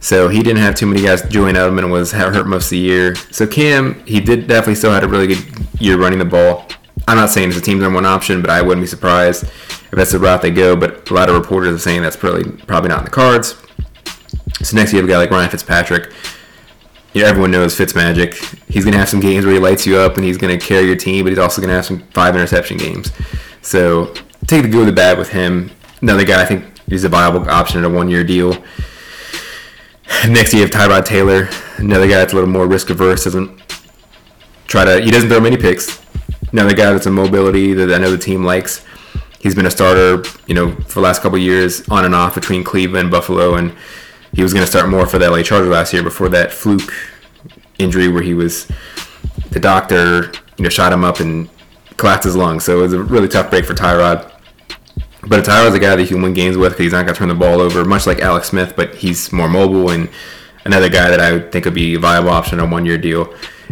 So 0.00 0.28
he 0.28 0.42
didn't 0.42 0.62
have 0.62 0.74
too 0.74 0.86
many 0.86 1.02
guys. 1.02 1.22
Julian 1.28 1.56
Edelman 1.56 1.90
was 1.90 2.12
hurt 2.12 2.46
most 2.46 2.66
of 2.66 2.70
the 2.70 2.78
year. 2.78 3.14
So 3.14 3.46
Cam, 3.46 4.02
he 4.06 4.20
did 4.20 4.46
definitely 4.46 4.76
still 4.76 4.92
had 4.92 5.04
a 5.04 5.08
really 5.08 5.26
good 5.26 5.44
year 5.78 5.98
running 5.98 6.18
the 6.18 6.24
ball. 6.24 6.66
I'm 7.06 7.16
not 7.16 7.30
saying 7.30 7.48
it's 7.48 7.58
a 7.58 7.60
team's 7.60 7.82
number 7.82 7.96
one 7.96 8.06
option, 8.06 8.40
but 8.40 8.50
I 8.50 8.62
wouldn't 8.62 8.82
be 8.82 8.86
surprised 8.86 9.44
if 9.44 9.90
that's 9.90 10.12
the 10.12 10.18
route 10.18 10.42
they 10.42 10.50
go. 10.50 10.76
But 10.76 11.10
a 11.10 11.14
lot 11.14 11.28
of 11.28 11.34
reporters 11.34 11.74
are 11.74 11.78
saying 11.78 12.02
that's 12.02 12.16
probably 12.16 12.50
probably 12.66 12.88
not 12.88 13.00
in 13.00 13.04
the 13.04 13.10
cards. 13.10 13.56
So 14.62 14.76
next 14.76 14.92
you 14.92 14.98
have 14.98 15.08
a 15.08 15.12
guy 15.12 15.18
like 15.18 15.30
Ryan 15.30 15.50
Fitzpatrick. 15.50 16.12
You 17.12 17.22
know, 17.22 17.28
everyone 17.28 17.50
knows 17.50 17.76
Fitzmagic. 17.76 18.34
He's 18.68 18.84
going 18.84 18.92
to 18.92 18.98
have 18.98 19.08
some 19.08 19.18
games 19.20 19.44
where 19.44 19.54
he 19.54 19.60
lights 19.60 19.84
you 19.84 19.96
up 19.96 20.16
and 20.16 20.24
he's 20.24 20.36
going 20.36 20.56
to 20.56 20.64
carry 20.64 20.86
your 20.86 20.96
team, 20.96 21.24
but 21.24 21.30
he's 21.30 21.38
also 21.38 21.60
going 21.60 21.70
to 21.70 21.74
have 21.74 21.84
some 21.84 22.00
five 22.08 22.34
interception 22.36 22.76
games. 22.76 23.10
So 23.62 24.14
take 24.46 24.62
the 24.62 24.68
good 24.68 24.78
with 24.78 24.86
the 24.86 24.92
bad 24.92 25.18
with 25.18 25.30
him. 25.30 25.72
Another 26.00 26.24
guy 26.24 26.40
I 26.40 26.44
think 26.44 26.64
is 26.88 27.04
a 27.04 27.08
viable 27.08 27.48
option 27.50 27.78
in 27.78 27.84
a 27.84 27.90
one 27.90 28.08
year 28.08 28.22
deal. 28.22 28.62
Next 30.28 30.52
you 30.52 30.60
have 30.60 30.70
Tyrod 30.70 31.04
Taylor, 31.04 31.48
another 31.78 32.06
guy 32.06 32.16
that's 32.16 32.32
a 32.32 32.36
little 32.36 32.50
more 32.50 32.66
risk 32.66 32.90
averse, 32.90 33.24
doesn't 33.24 33.60
try 34.66 34.84
to 34.84 35.00
he 35.00 35.10
doesn't 35.10 35.28
throw 35.28 35.40
many 35.40 35.56
picks. 35.56 36.00
Another 36.52 36.74
guy 36.74 36.92
that's 36.92 37.06
a 37.06 37.10
mobility 37.10 37.74
that 37.74 37.92
I 37.92 37.98
know 37.98 38.10
the 38.10 38.18
team 38.18 38.44
likes. 38.44 38.84
He's 39.40 39.54
been 39.54 39.66
a 39.66 39.70
starter, 39.70 40.22
you 40.46 40.54
know, 40.54 40.74
for 40.74 40.94
the 40.94 41.00
last 41.00 41.22
couple 41.22 41.38
years 41.38 41.88
on 41.88 42.04
and 42.04 42.14
off 42.14 42.34
between 42.34 42.62
Cleveland, 42.62 43.10
Buffalo, 43.10 43.54
and 43.54 43.74
he 44.32 44.42
was 44.42 44.52
going 44.52 44.64
to 44.64 44.70
start 44.70 44.88
more 44.88 45.06
for 45.06 45.18
the 45.18 45.30
LA 45.30 45.42
Chargers 45.42 45.68
last 45.68 45.92
year 45.92 46.02
before 46.02 46.28
that 46.30 46.52
fluke 46.52 46.92
injury 47.78 48.08
where 48.08 48.22
he 48.22 48.34
was 48.34 48.70
the 49.50 49.60
doctor, 49.60 50.32
you 50.56 50.64
know, 50.64 50.68
shot 50.68 50.92
him 50.92 51.04
up 51.04 51.20
and 51.20 51.48
collapsed 51.96 52.24
his 52.24 52.36
lungs. 52.36 52.64
So 52.64 52.78
it 52.78 52.82
was 52.82 52.92
a 52.92 53.02
really 53.02 53.28
tough 53.28 53.50
break 53.50 53.64
for 53.64 53.74
Tyrod. 53.74 54.30
But 55.28 55.44
Tyrod's 55.44 55.74
a 55.74 55.78
guy 55.78 55.96
that 55.96 56.02
you 56.02 56.08
can 56.08 56.22
win 56.22 56.32
games 56.32 56.56
with 56.56 56.72
because 56.72 56.84
he's 56.84 56.92
not 56.92 57.04
going 57.04 57.14
to 57.14 57.18
turn 57.18 57.28
the 57.28 57.34
ball 57.34 57.60
over, 57.60 57.84
much 57.84 58.06
like 58.06 58.20
Alex 58.20 58.48
Smith, 58.48 58.74
but 58.74 58.94
he's 58.94 59.32
more 59.32 59.48
mobile 59.48 59.90
and 59.90 60.08
another 60.64 60.88
guy 60.88 61.10
that 61.10 61.20
I 61.20 61.32
would 61.32 61.52
think 61.52 61.66
would 61.66 61.74
be 61.74 61.94
a 61.94 61.98
viable 61.98 62.30
option 62.30 62.58
on 62.60 62.68
a 62.68 62.70
one 62.70 62.86
year 62.86 62.96
deal. 62.96 63.26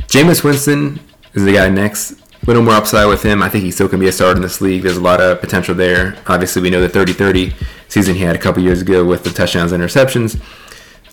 Jameis 0.09 0.45
Winston 0.45 1.01
is 1.35 1.45
the 1.45 1.53
guy 1.53 1.69
next. 1.69 2.15
Little 2.49 2.63
more 2.63 2.77
upside 2.77 3.07
with 3.09 3.23
him. 3.23 3.43
I 3.43 3.51
think 3.51 3.63
he 3.63 3.71
still 3.71 3.91
can 3.91 4.01
be 4.01 4.09
a 4.09 4.13
starter 4.13 4.37
in 4.37 4.41
this 4.41 4.63
league. 4.63 4.83
There's 4.83 4.97
a 4.97 5.03
lot 5.03 5.21
of 5.21 5.39
potential 5.39 5.75
there. 5.75 6.17
Obviously, 6.27 6.63
we 6.63 6.71
know 6.71 6.81
the 6.81 6.89
30 6.89 7.13
30 7.13 7.53
season 7.89 8.15
he 8.15 8.23
had 8.23 8.35
a 8.35 8.39
couple 8.39 8.63
years 8.63 8.81
ago 8.81 9.05
with 9.05 9.23
the 9.23 9.29
touchdowns 9.29 9.71
and 9.73 9.85
interceptions. 9.85 10.41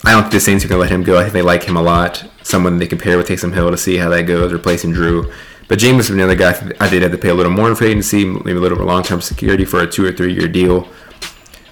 I 0.02 0.12
don't 0.12 0.22
think 0.22 0.32
the 0.32 0.40
Saints 0.40 0.64
are 0.64 0.68
going 0.68 0.78
to 0.78 0.80
let 0.80 0.90
him 0.90 1.02
go. 1.02 1.18
I 1.18 1.24
think 1.24 1.34
they 1.34 1.42
like 1.42 1.64
him 1.64 1.76
a 1.76 1.82
lot. 1.82 2.24
Someone 2.42 2.78
they 2.78 2.86
compare 2.86 3.18
with 3.18 3.28
Taysom 3.28 3.52
Hill 3.52 3.70
to 3.70 3.76
see 3.76 3.98
how 3.98 4.08
that 4.08 4.22
goes, 4.22 4.50
replacing 4.50 4.92
Drew. 4.92 5.30
But 5.68 5.78
Jameis 5.78 6.00
is 6.00 6.10
another 6.10 6.36
guy 6.36 6.54
I 6.80 6.88
did 6.88 7.02
have 7.02 7.12
to 7.12 7.18
pay 7.18 7.28
a 7.28 7.34
little 7.34 7.52
more 7.52 7.68
in 7.68 7.74
free 7.74 7.88
agency, 7.88 8.24
maybe 8.24 8.52
a 8.52 8.54
little 8.54 8.78
more 8.78 8.86
long 8.86 9.02
term 9.02 9.20
security 9.20 9.66
for 9.66 9.80
a 9.80 9.86
two 9.86 10.06
or 10.06 10.12
three 10.12 10.32
year 10.32 10.48
deal. 10.48 10.88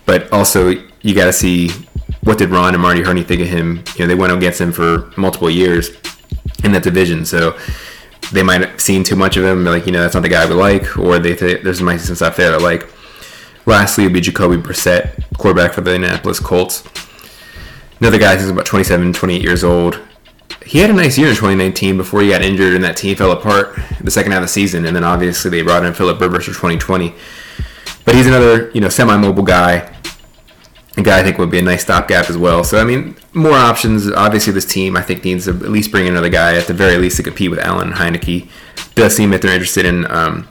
But 0.04 0.30
also, 0.30 0.72
you 1.00 1.14
got 1.14 1.24
to 1.24 1.32
see 1.32 1.70
what 2.20 2.36
did 2.36 2.50
Ron 2.50 2.74
and 2.74 2.82
Marty 2.82 3.00
Hurney 3.00 3.22
think 3.22 3.40
of 3.40 3.48
him. 3.48 3.82
You 3.96 4.00
know, 4.00 4.08
they 4.08 4.14
went 4.14 4.30
against 4.30 4.60
him 4.60 4.72
for 4.72 5.10
multiple 5.16 5.48
years 5.48 5.88
in 6.62 6.72
that 6.72 6.82
division, 6.82 7.24
so 7.24 7.56
they 8.32 8.42
might 8.42 8.60
have 8.60 8.80
seen 8.80 9.04
too 9.04 9.16
much 9.16 9.36
of 9.36 9.44
him. 9.44 9.64
Like, 9.64 9.86
you 9.86 9.92
know, 9.92 10.02
that's 10.02 10.14
not 10.14 10.22
the 10.22 10.28
guy 10.28 10.46
we 10.46 10.54
like, 10.54 10.96
or 10.98 11.18
they 11.18 11.34
th- 11.34 11.62
there's 11.62 11.82
might 11.82 11.94
be 11.94 11.98
some 12.00 12.16
stuff 12.16 12.36
there. 12.36 12.58
Like, 12.58 12.88
lastly, 13.66 14.04
would 14.04 14.12
be 14.12 14.20
Jacoby 14.20 14.56
Brissett, 14.56 15.24
quarterback 15.38 15.72
for 15.72 15.80
the 15.80 15.94
Indianapolis 15.94 16.40
Colts. 16.40 16.84
Another 18.00 18.18
guy 18.18 18.36
who's 18.36 18.50
about 18.50 18.66
27, 18.66 19.12
28 19.12 19.42
years 19.42 19.64
old 19.64 20.00
he 20.64 20.78
had 20.78 20.90
a 20.90 20.94
nice 20.94 21.18
year 21.18 21.28
in 21.28 21.34
2019 21.34 21.96
before 21.96 22.22
he 22.22 22.30
got 22.30 22.42
injured 22.42 22.74
and 22.74 22.82
that 22.84 22.96
team 22.96 23.14
fell 23.16 23.32
apart 23.32 23.78
the 24.00 24.10
second 24.10 24.32
half 24.32 24.38
of 24.38 24.44
the 24.44 24.48
season. 24.48 24.86
And 24.86 24.96
then 24.96 25.04
obviously 25.04 25.50
they 25.50 25.62
brought 25.62 25.84
in 25.84 25.92
Philip 25.92 26.20
Rivers 26.20 26.44
for 26.44 26.52
2020. 26.52 27.14
But 28.04 28.14
he's 28.14 28.26
another, 28.26 28.70
you 28.72 28.80
know, 28.80 28.88
semi-mobile 28.88 29.42
guy. 29.42 29.90
A 30.96 31.02
guy 31.02 31.18
I 31.18 31.22
think 31.24 31.38
would 31.38 31.50
be 31.50 31.58
a 31.58 31.62
nice 31.62 31.82
stopgap 31.82 32.30
as 32.30 32.38
well. 32.38 32.62
So 32.62 32.80
I 32.80 32.84
mean, 32.84 33.16
more 33.32 33.56
options. 33.56 34.10
Obviously, 34.10 34.52
this 34.52 34.64
team 34.64 34.96
I 34.96 35.02
think 35.02 35.24
needs 35.24 35.46
to 35.46 35.50
at 35.50 35.70
least 35.70 35.90
bring 35.90 36.06
another 36.06 36.28
guy 36.28 36.56
at 36.56 36.66
the 36.66 36.74
very 36.74 36.96
least 36.98 37.16
to 37.16 37.22
compete 37.22 37.50
with 37.50 37.58
Allen 37.58 37.88
and 37.88 37.96
Heinicke. 37.96 38.48
Does 38.94 39.16
seem 39.16 39.30
that 39.30 39.42
they're 39.42 39.52
interested 39.52 39.86
in 39.86 40.08
um, 40.10 40.48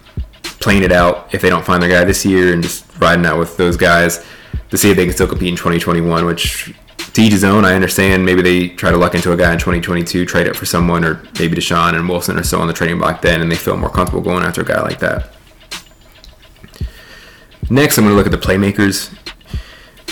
playing 0.60 0.84
it 0.84 0.92
out 0.92 1.34
if 1.34 1.42
they 1.42 1.50
don't 1.50 1.66
find 1.66 1.82
their 1.82 1.90
guy 1.90 2.04
this 2.04 2.26
year 2.26 2.54
and 2.54 2.62
just 2.62 2.86
riding 3.00 3.26
out 3.26 3.40
with 3.40 3.56
those 3.56 3.78
guys 3.78 4.26
to 4.70 4.78
see 4.78 4.92
if 4.92 4.98
they 4.98 5.06
can 5.06 5.14
still 5.14 5.28
compete 5.28 5.50
in 5.50 5.56
2021, 5.56 6.26
which 6.26 6.74
to 7.14 7.22
each 7.22 7.32
his 7.32 7.44
own. 7.44 7.64
I 7.64 7.76
understand 7.76 8.26
maybe 8.26 8.42
they 8.42 8.70
try 8.70 8.92
to 8.92 8.98
luck 8.98 9.16
into 9.16 9.32
a 9.32 9.38
guy 9.38 9.54
in 9.54 9.60
2022, 9.60 10.26
trade 10.26 10.48
it 10.48 10.56
for 10.56 10.66
someone, 10.66 11.06
or 11.06 11.24
maybe 11.40 11.56
Deshaun 11.56 11.96
and 11.96 12.10
Wilson 12.10 12.38
are 12.38 12.44
still 12.44 12.62
on 12.62 12.68
the 12.68 12.74
trading 12.74 12.98
block 12.98 13.22
then, 13.22 13.42
and 13.42 13.52
they 13.52 13.56
feel 13.56 13.78
more 13.78 13.90
comfortable 13.90 14.22
going 14.22 14.44
after 14.44 14.62
a 14.62 14.66
guy 14.66 14.82
like 14.82 15.00
that. 15.00 15.30
Next, 17.70 17.98
I'm 17.98 18.04
going 18.04 18.14
to 18.14 18.18
look 18.18 18.26
at 18.26 18.32
the 18.32 18.46
playmakers. 18.46 19.16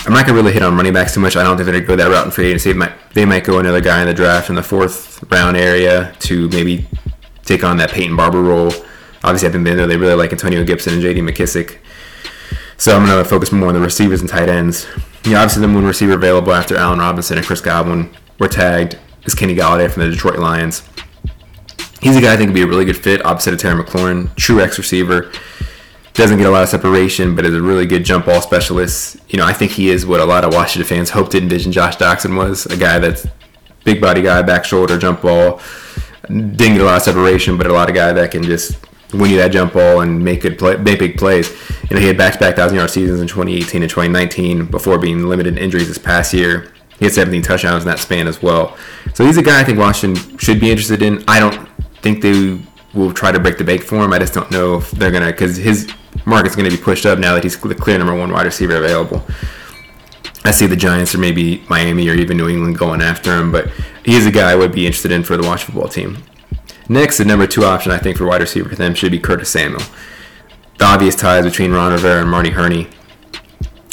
I'm 0.04 0.12
not 0.12 0.26
to 0.26 0.34
really 0.34 0.52
hit 0.52 0.62
on 0.62 0.76
running 0.76 0.92
backs 0.92 1.14
too 1.14 1.20
much. 1.20 1.36
I 1.36 1.44
don't 1.44 1.56
think 1.56 1.66
they're 1.66 1.80
to 1.80 1.86
go 1.86 1.94
that 1.94 2.08
route 2.08 2.24
in 2.24 2.32
free 2.32 2.46
agency. 2.46 2.72
They 2.72 2.78
might, 2.78 2.92
they 3.14 3.24
might 3.24 3.44
go 3.44 3.60
another 3.60 3.80
guy 3.80 4.00
in 4.00 4.08
the 4.08 4.14
draft 4.14 4.48
in 4.48 4.56
the 4.56 4.62
fourth 4.62 5.22
round 5.30 5.56
area 5.56 6.12
to 6.20 6.48
maybe 6.48 6.88
take 7.44 7.62
on 7.62 7.76
that 7.76 7.92
Peyton 7.92 8.16
Barber 8.16 8.42
role. 8.42 8.72
Obviously, 9.22 9.46
I've 9.46 9.52
been 9.52 9.62
there. 9.62 9.86
they 9.86 9.96
really 9.96 10.14
like 10.14 10.32
Antonio 10.32 10.64
Gibson 10.64 10.94
and 10.94 11.02
J.D. 11.02 11.20
McKissic. 11.20 11.78
So 12.76 12.96
I'm 12.96 13.06
to 13.06 13.24
focus 13.24 13.52
more 13.52 13.68
on 13.68 13.74
the 13.74 13.80
receivers 13.80 14.20
and 14.20 14.28
tight 14.28 14.48
ends. 14.48 14.88
You 15.24 15.32
know, 15.32 15.38
obviously, 15.38 15.64
the 15.64 15.72
one 15.72 15.84
receiver 15.84 16.14
available 16.14 16.52
after 16.52 16.76
Allen 16.76 16.98
Robinson 16.98 17.38
and 17.38 17.46
Chris 17.46 17.60
Godwin 17.60 18.12
were 18.40 18.48
tagged 18.48 18.98
is 19.24 19.36
Kenny 19.36 19.54
Golladay 19.54 19.88
from 19.88 20.02
the 20.02 20.10
Detroit 20.10 20.40
Lions. 20.40 20.82
He's 22.00 22.16
a 22.16 22.20
guy 22.20 22.32
I 22.32 22.36
think 22.36 22.48
would 22.48 22.54
be 22.54 22.62
a 22.62 22.66
really 22.66 22.84
good 22.84 22.96
fit 22.96 23.24
opposite 23.24 23.54
of 23.54 23.60
Terry 23.60 23.80
McLaurin, 23.80 24.34
true 24.34 24.60
X 24.60 24.78
receiver. 24.78 25.30
Doesn't 26.14 26.36
get 26.38 26.46
a 26.46 26.50
lot 26.50 26.62
of 26.62 26.68
separation, 26.68 27.34
but 27.34 27.46
is 27.46 27.54
a 27.54 27.62
really 27.62 27.86
good 27.86 28.04
jump 28.04 28.26
ball 28.26 28.42
specialist. 28.42 29.16
You 29.28 29.38
know, 29.38 29.46
I 29.46 29.52
think 29.54 29.72
he 29.72 29.88
is 29.88 30.04
what 30.04 30.20
a 30.20 30.24
lot 30.24 30.44
of 30.44 30.52
Washington 30.52 30.86
fans 30.86 31.10
hoped 31.10 31.32
to 31.32 31.38
envision 31.38 31.72
Josh 31.72 31.96
Doctson 31.96 32.36
was 32.36 32.66
a 32.66 32.76
guy 32.76 32.98
that's 32.98 33.26
big 33.84 34.00
body 34.00 34.22
guy, 34.22 34.42
back 34.42 34.64
shoulder, 34.64 34.98
jump 34.98 35.22
ball. 35.22 35.60
Didn't 36.28 36.58
get 36.58 36.80
a 36.80 36.84
lot 36.84 36.96
of 36.96 37.02
separation, 37.02 37.56
but 37.56 37.66
a 37.66 37.72
lot 37.72 37.88
of 37.88 37.94
guy 37.94 38.12
that 38.12 38.30
can 38.30 38.42
just 38.42 38.78
win 39.12 39.30
you 39.30 39.36
that 39.38 39.48
jump 39.48 39.72
ball 39.72 40.00
and 40.00 40.22
make 40.22 40.42
good 40.42 40.58
play, 40.58 40.76
make 40.76 40.98
big 40.98 41.16
plays. 41.16 41.50
You 41.90 41.96
know, 41.96 42.00
he 42.00 42.06
had 42.06 42.16
back-to-back 42.16 42.56
thousand 42.56 42.76
yard 42.76 42.90
seasons 42.90 43.20
in 43.20 43.26
2018 43.26 43.82
and 43.82 43.90
2019 43.90 44.66
before 44.66 44.98
being 44.98 45.26
limited 45.26 45.56
in 45.56 45.62
injuries 45.62 45.88
this 45.88 45.98
past 45.98 46.32
year. 46.32 46.72
He 46.98 47.06
had 47.06 47.14
17 47.14 47.42
touchdowns 47.42 47.84
in 47.84 47.88
that 47.88 47.98
span 47.98 48.28
as 48.28 48.42
well. 48.42 48.76
So 49.14 49.24
he's 49.24 49.36
a 49.36 49.42
guy 49.42 49.60
I 49.60 49.64
think 49.64 49.78
Washington 49.78 50.38
should 50.38 50.60
be 50.60 50.70
interested 50.70 51.02
in. 51.02 51.24
I 51.26 51.40
don't 51.40 51.68
think 52.00 52.22
they 52.22 52.60
will 52.94 53.12
try 53.12 53.32
to 53.32 53.40
break 53.40 53.58
the 53.58 53.64
bank 53.64 53.82
for 53.82 53.96
him. 53.96 54.12
I 54.12 54.18
just 54.18 54.34
don't 54.34 54.50
know 54.50 54.76
if 54.76 54.90
they're 54.92 55.10
gonna 55.10 55.32
because 55.32 55.56
his 55.56 55.92
market's 56.24 56.56
gonna 56.56 56.70
be 56.70 56.76
pushed 56.76 57.06
up 57.06 57.18
now 57.18 57.34
that 57.34 57.44
he's 57.44 57.58
the 57.60 57.74
clear 57.74 57.98
number 57.98 58.14
one 58.14 58.32
wide 58.32 58.46
receiver 58.46 58.76
available. 58.76 59.24
I 60.44 60.50
see 60.50 60.66
the 60.66 60.76
Giants 60.76 61.14
or 61.14 61.18
maybe 61.18 61.64
Miami 61.68 62.08
or 62.08 62.14
even 62.14 62.36
New 62.36 62.48
England 62.48 62.76
going 62.76 63.00
after 63.00 63.36
him, 63.36 63.52
but 63.52 63.68
he 64.04 64.16
is 64.16 64.26
a 64.26 64.32
guy 64.32 64.50
I 64.50 64.56
would 64.56 64.72
be 64.72 64.86
interested 64.86 65.12
in 65.12 65.22
for 65.22 65.36
the 65.36 65.46
Washington 65.46 65.74
football 65.74 65.88
team. 65.88 66.18
Next, 66.88 67.18
the 67.18 67.24
number 67.24 67.46
two 67.46 67.64
option 67.64 67.92
I 67.92 67.98
think 67.98 68.16
for 68.16 68.26
wide 68.26 68.40
receiver 68.40 68.68
for 68.68 68.74
them 68.74 68.94
should 68.94 69.12
be 69.12 69.20
Curtis 69.20 69.50
Samuel. 69.50 69.82
The 70.78 70.84
obvious 70.84 71.14
ties 71.14 71.44
between 71.44 71.70
Ron 71.70 71.92
Rivera 71.92 72.22
and 72.22 72.30
Marty 72.30 72.50
Hurney. 72.50 72.88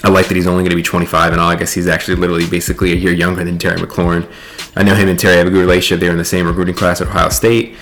I 0.03 0.09
like 0.09 0.27
that 0.27 0.35
he's 0.35 0.47
only 0.47 0.63
going 0.63 0.71
to 0.71 0.75
be 0.75 0.83
25 0.83 1.33
and 1.33 1.41
all. 1.41 1.49
I 1.49 1.55
guess 1.55 1.73
he's 1.73 1.87
actually 1.87 2.15
literally 2.15 2.47
basically 2.47 2.93
a 2.93 2.95
year 2.95 3.13
younger 3.13 3.43
than 3.43 3.57
Terry 3.59 3.79
McLaurin. 3.79 4.31
I 4.75 4.83
know 4.83 4.95
him 4.95 5.09
and 5.09 5.19
Terry 5.19 5.37
have 5.37 5.47
a 5.47 5.49
good 5.51 5.59
relationship. 5.59 5.99
They're 5.99 6.11
in 6.11 6.17
the 6.17 6.25
same 6.25 6.47
recruiting 6.47 6.75
class 6.75 7.01
at 7.01 7.07
Ohio 7.07 7.29
State. 7.29 7.75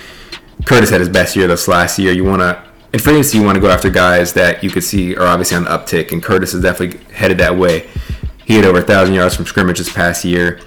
Curtis 0.66 0.90
had 0.90 1.00
his 1.00 1.08
best 1.08 1.36
year 1.36 1.46
this 1.46 1.68
last 1.68 1.98
year. 1.98 2.12
You 2.12 2.24
want 2.24 2.42
to, 2.42 2.62
in 2.92 3.00
agency, 3.00 3.38
you 3.38 3.44
want 3.44 3.56
to 3.56 3.60
go 3.60 3.68
after 3.68 3.90
guys 3.90 4.32
that 4.32 4.64
you 4.64 4.70
could 4.70 4.84
see 4.84 5.14
are 5.16 5.26
obviously 5.26 5.56
on 5.56 5.64
the 5.64 5.70
uptick, 5.70 6.10
and 6.12 6.22
Curtis 6.22 6.54
is 6.54 6.62
definitely 6.62 6.98
headed 7.12 7.38
that 7.38 7.56
way. 7.56 7.88
He 8.46 8.54
had 8.54 8.64
over 8.64 8.78
1,000 8.78 9.14
yards 9.14 9.36
from 9.36 9.44
scrimmage 9.44 9.78
this 9.78 9.92
past 9.92 10.24
year 10.24 10.60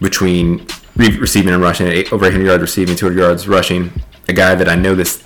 between 0.00 0.66
receiving 0.96 1.52
and 1.52 1.62
rushing, 1.62 1.86
over 2.10 2.24
800 2.24 2.44
yards 2.44 2.62
receiving, 2.62 2.96
200 2.96 3.18
yards 3.18 3.48
rushing. 3.48 3.92
A 4.28 4.32
guy 4.32 4.54
that 4.54 4.68
I 4.68 4.76
know 4.76 4.94
this 4.94 5.22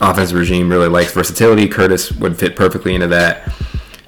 offensive 0.00 0.36
regime 0.36 0.68
really 0.68 0.88
likes 0.88 1.12
versatility. 1.12 1.68
Curtis 1.68 2.10
would 2.12 2.36
fit 2.36 2.56
perfectly 2.56 2.94
into 2.94 3.06
that. 3.08 3.52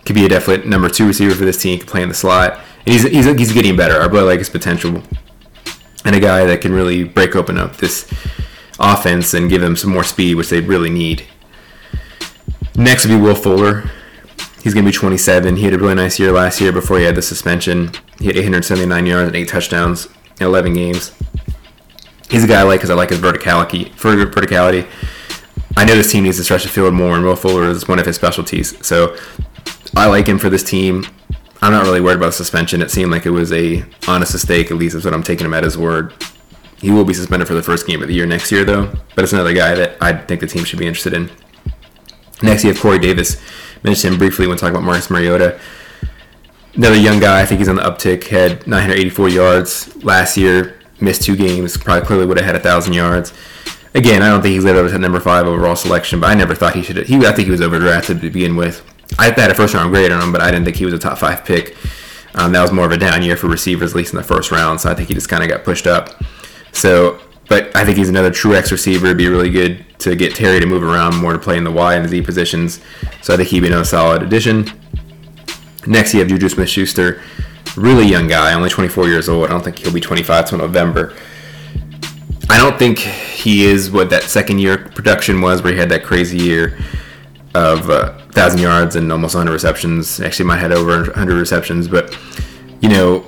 Could 0.04 0.14
be 0.14 0.26
a 0.26 0.28
definite 0.28 0.66
number 0.66 0.88
two 0.88 1.06
receiver 1.06 1.34
for 1.34 1.44
this 1.44 1.60
team. 1.62 1.78
Could 1.78 1.88
play 1.88 2.02
in 2.02 2.08
the 2.08 2.14
slot, 2.14 2.54
and 2.84 2.92
he's 2.92 3.04
he's, 3.04 3.26
he's 3.26 3.52
getting 3.52 3.76
better. 3.76 4.00
I 4.00 4.06
really 4.06 4.26
like 4.26 4.40
his 4.40 4.50
potential, 4.50 5.02
and 6.04 6.16
a 6.16 6.20
guy 6.20 6.44
that 6.46 6.60
can 6.60 6.72
really 6.72 7.04
break 7.04 7.36
open 7.36 7.58
up 7.58 7.76
this 7.76 8.12
offense 8.78 9.34
and 9.34 9.50
give 9.50 9.60
them 9.60 9.76
some 9.76 9.90
more 9.90 10.04
speed, 10.04 10.34
which 10.34 10.48
they 10.48 10.60
really 10.60 10.90
need. 10.90 11.24
Next 12.74 13.06
would 13.06 13.14
be 13.14 13.20
Will 13.20 13.34
Fuller. 13.34 13.90
He's 14.62 14.74
going 14.74 14.84
to 14.84 14.90
be 14.90 14.96
27. 14.96 15.56
He 15.56 15.64
had 15.64 15.74
a 15.74 15.78
really 15.78 15.94
nice 15.94 16.20
year 16.20 16.32
last 16.32 16.60
year 16.60 16.72
before 16.72 16.98
he 16.98 17.04
had 17.04 17.16
the 17.16 17.22
suspension. 17.22 17.90
He 18.18 18.26
had 18.26 18.36
879 18.36 19.06
yards 19.06 19.26
and 19.26 19.36
eight 19.36 19.48
touchdowns 19.48 20.06
in 20.40 20.46
11 20.46 20.74
games. 20.74 21.12
He's 22.30 22.44
a 22.44 22.46
guy 22.46 22.60
I 22.60 22.62
like 22.62 22.80
because 22.80 22.90
I 22.90 22.94
like 22.94 23.10
his 23.10 23.18
verticality. 23.18 23.90
Verticality. 23.90 24.88
I 25.76 25.84
know 25.84 25.96
this 25.96 26.12
team 26.12 26.24
needs 26.24 26.36
to 26.36 26.44
stretch 26.44 26.62
the 26.62 26.68
field 26.68 26.94
more, 26.94 27.14
and 27.16 27.24
Will 27.24 27.36
Fuller 27.36 27.64
is 27.64 27.88
one 27.88 27.98
of 27.98 28.06
his 28.06 28.16
specialties. 28.16 28.86
So 28.86 29.16
I 29.96 30.06
like 30.06 30.26
him 30.26 30.38
for 30.38 30.48
this 30.48 30.62
team. 30.62 31.04
I'm 31.60 31.72
not 31.72 31.84
really 31.84 32.00
worried 32.00 32.16
about 32.16 32.34
suspension. 32.34 32.82
It 32.82 32.90
seemed 32.90 33.10
like 33.10 33.26
it 33.26 33.30
was 33.30 33.52
a 33.52 33.84
honest 34.08 34.32
mistake. 34.32 34.70
At 34.70 34.78
least 34.78 34.94
that's 34.94 35.04
what 35.04 35.14
I'm 35.14 35.22
taking 35.22 35.46
him 35.46 35.54
at 35.54 35.64
his 35.64 35.76
word. 35.76 36.12
He 36.82 36.90
will 36.90 37.04
be 37.04 37.14
suspended 37.14 37.46
for 37.46 37.54
the 37.54 37.62
first 37.62 37.86
game 37.86 38.02
of 38.02 38.08
the 38.08 38.14
year 38.14 38.26
next 38.26 38.50
year, 38.50 38.64
though. 38.64 38.92
But 39.14 39.22
it's 39.22 39.32
another 39.32 39.54
guy 39.54 39.76
that 39.76 39.96
I 40.00 40.12
think 40.12 40.40
the 40.40 40.48
team 40.48 40.64
should 40.64 40.80
be 40.80 40.86
interested 40.86 41.14
in. 41.14 41.30
Next, 42.42 42.64
you 42.64 42.72
have 42.72 42.80
Corey 42.80 42.98
Davis. 42.98 43.40
Mentioned 43.84 44.14
him 44.14 44.18
briefly 44.18 44.48
when 44.48 44.58
talking 44.58 44.74
about 44.74 44.84
Marcus 44.84 45.08
Mariota. 45.08 45.60
Another 46.74 46.96
young 46.96 47.20
guy. 47.20 47.40
I 47.40 47.46
think 47.46 47.60
he's 47.60 47.68
on 47.68 47.76
the 47.76 47.82
uptick. 47.82 48.24
Had 48.24 48.66
984 48.66 49.28
yards 49.28 50.04
last 50.04 50.36
year. 50.36 50.80
Missed 51.00 51.22
two 51.22 51.36
games. 51.36 51.76
Probably 51.76 52.04
clearly 52.04 52.26
would 52.26 52.36
have 52.36 52.46
had 52.46 52.56
a 52.56 52.60
thousand 52.60 52.94
yards. 52.94 53.32
Again, 53.94 54.22
I 54.22 54.30
don't 54.30 54.42
think 54.42 54.54
he's 54.54 54.64
led 54.64 54.74
over 54.74 54.88
to 54.88 54.98
number 54.98 55.20
five 55.20 55.46
overall 55.46 55.76
selection, 55.76 56.18
but 56.18 56.30
I 56.30 56.34
never 56.34 56.56
thought 56.56 56.74
he 56.74 56.82
should. 56.82 57.06
He, 57.06 57.16
I 57.18 57.32
think 57.32 57.46
he 57.46 57.52
was 57.52 57.60
overdrafted 57.60 58.20
to 58.22 58.30
begin 58.30 58.56
with. 58.56 58.84
I 59.20 59.30
had 59.30 59.50
a 59.52 59.54
first 59.54 59.74
round 59.74 59.92
grade 59.92 60.10
on 60.10 60.20
him, 60.20 60.32
but 60.32 60.40
I 60.40 60.50
didn't 60.50 60.64
think 60.64 60.78
he 60.78 60.84
was 60.84 60.94
a 60.94 60.98
top 60.98 61.18
five 61.18 61.44
pick. 61.44 61.76
Um, 62.34 62.50
that 62.52 62.62
was 62.62 62.72
more 62.72 62.86
of 62.86 62.92
a 62.92 62.96
down 62.96 63.22
year 63.22 63.36
for 63.36 63.46
receivers, 63.46 63.92
at 63.92 63.96
least 63.96 64.14
in 64.14 64.16
the 64.16 64.24
first 64.24 64.50
round. 64.50 64.80
So 64.80 64.90
I 64.90 64.94
think 64.94 65.08
he 65.08 65.14
just 65.14 65.28
kind 65.28 65.44
of 65.44 65.48
got 65.48 65.62
pushed 65.62 65.86
up. 65.86 66.20
So, 66.72 67.20
but 67.48 67.74
I 67.76 67.84
think 67.84 67.98
he's 67.98 68.08
another 68.08 68.30
true 68.30 68.54
X 68.54 68.72
receiver. 68.72 69.06
It'd 69.06 69.18
be 69.18 69.28
really 69.28 69.50
good 69.50 69.84
to 70.00 70.16
get 70.16 70.34
Terry 70.34 70.58
to 70.60 70.66
move 70.66 70.82
around 70.82 71.16
more 71.16 71.32
to 71.32 71.38
play 71.38 71.56
in 71.56 71.64
the 71.64 71.70
Y 71.70 71.94
and 71.94 72.04
the 72.04 72.08
Z 72.08 72.22
positions. 72.22 72.80
So 73.22 73.34
I 73.34 73.36
think 73.36 73.50
he'd 73.50 73.60
be 73.60 73.68
a 73.68 73.84
solid 73.84 74.22
addition. 74.22 74.66
Next, 75.86 76.14
you 76.14 76.20
have 76.20 76.28
Juju 76.28 76.48
Smith 76.48 76.68
Schuster. 76.68 77.20
Really 77.76 78.06
young 78.06 78.28
guy, 78.28 78.52
only 78.54 78.68
24 78.68 79.08
years 79.08 79.28
old. 79.28 79.46
I 79.46 79.48
don't 79.48 79.64
think 79.64 79.78
he'll 79.78 79.92
be 79.92 80.00
25 80.00 80.48
till 80.48 80.58
November. 80.58 81.14
I 82.50 82.58
don't 82.58 82.78
think 82.78 82.98
he 82.98 83.64
is 83.64 83.90
what 83.90 84.10
that 84.10 84.24
second 84.24 84.58
year 84.58 84.76
production 84.76 85.40
was, 85.40 85.62
where 85.62 85.72
he 85.72 85.78
had 85.78 85.88
that 85.88 86.04
crazy 86.04 86.36
year 86.36 86.78
of 87.54 87.88
uh, 87.90 88.12
1,000 88.26 88.60
yards 88.60 88.96
and 88.96 89.10
almost 89.10 89.34
100 89.34 89.52
receptions. 89.52 90.20
Actually, 90.20 90.46
might 90.46 90.58
have 90.58 90.72
over 90.72 91.02
100 91.04 91.34
receptions. 91.34 91.88
But, 91.88 92.16
you 92.80 92.88
know, 92.88 93.24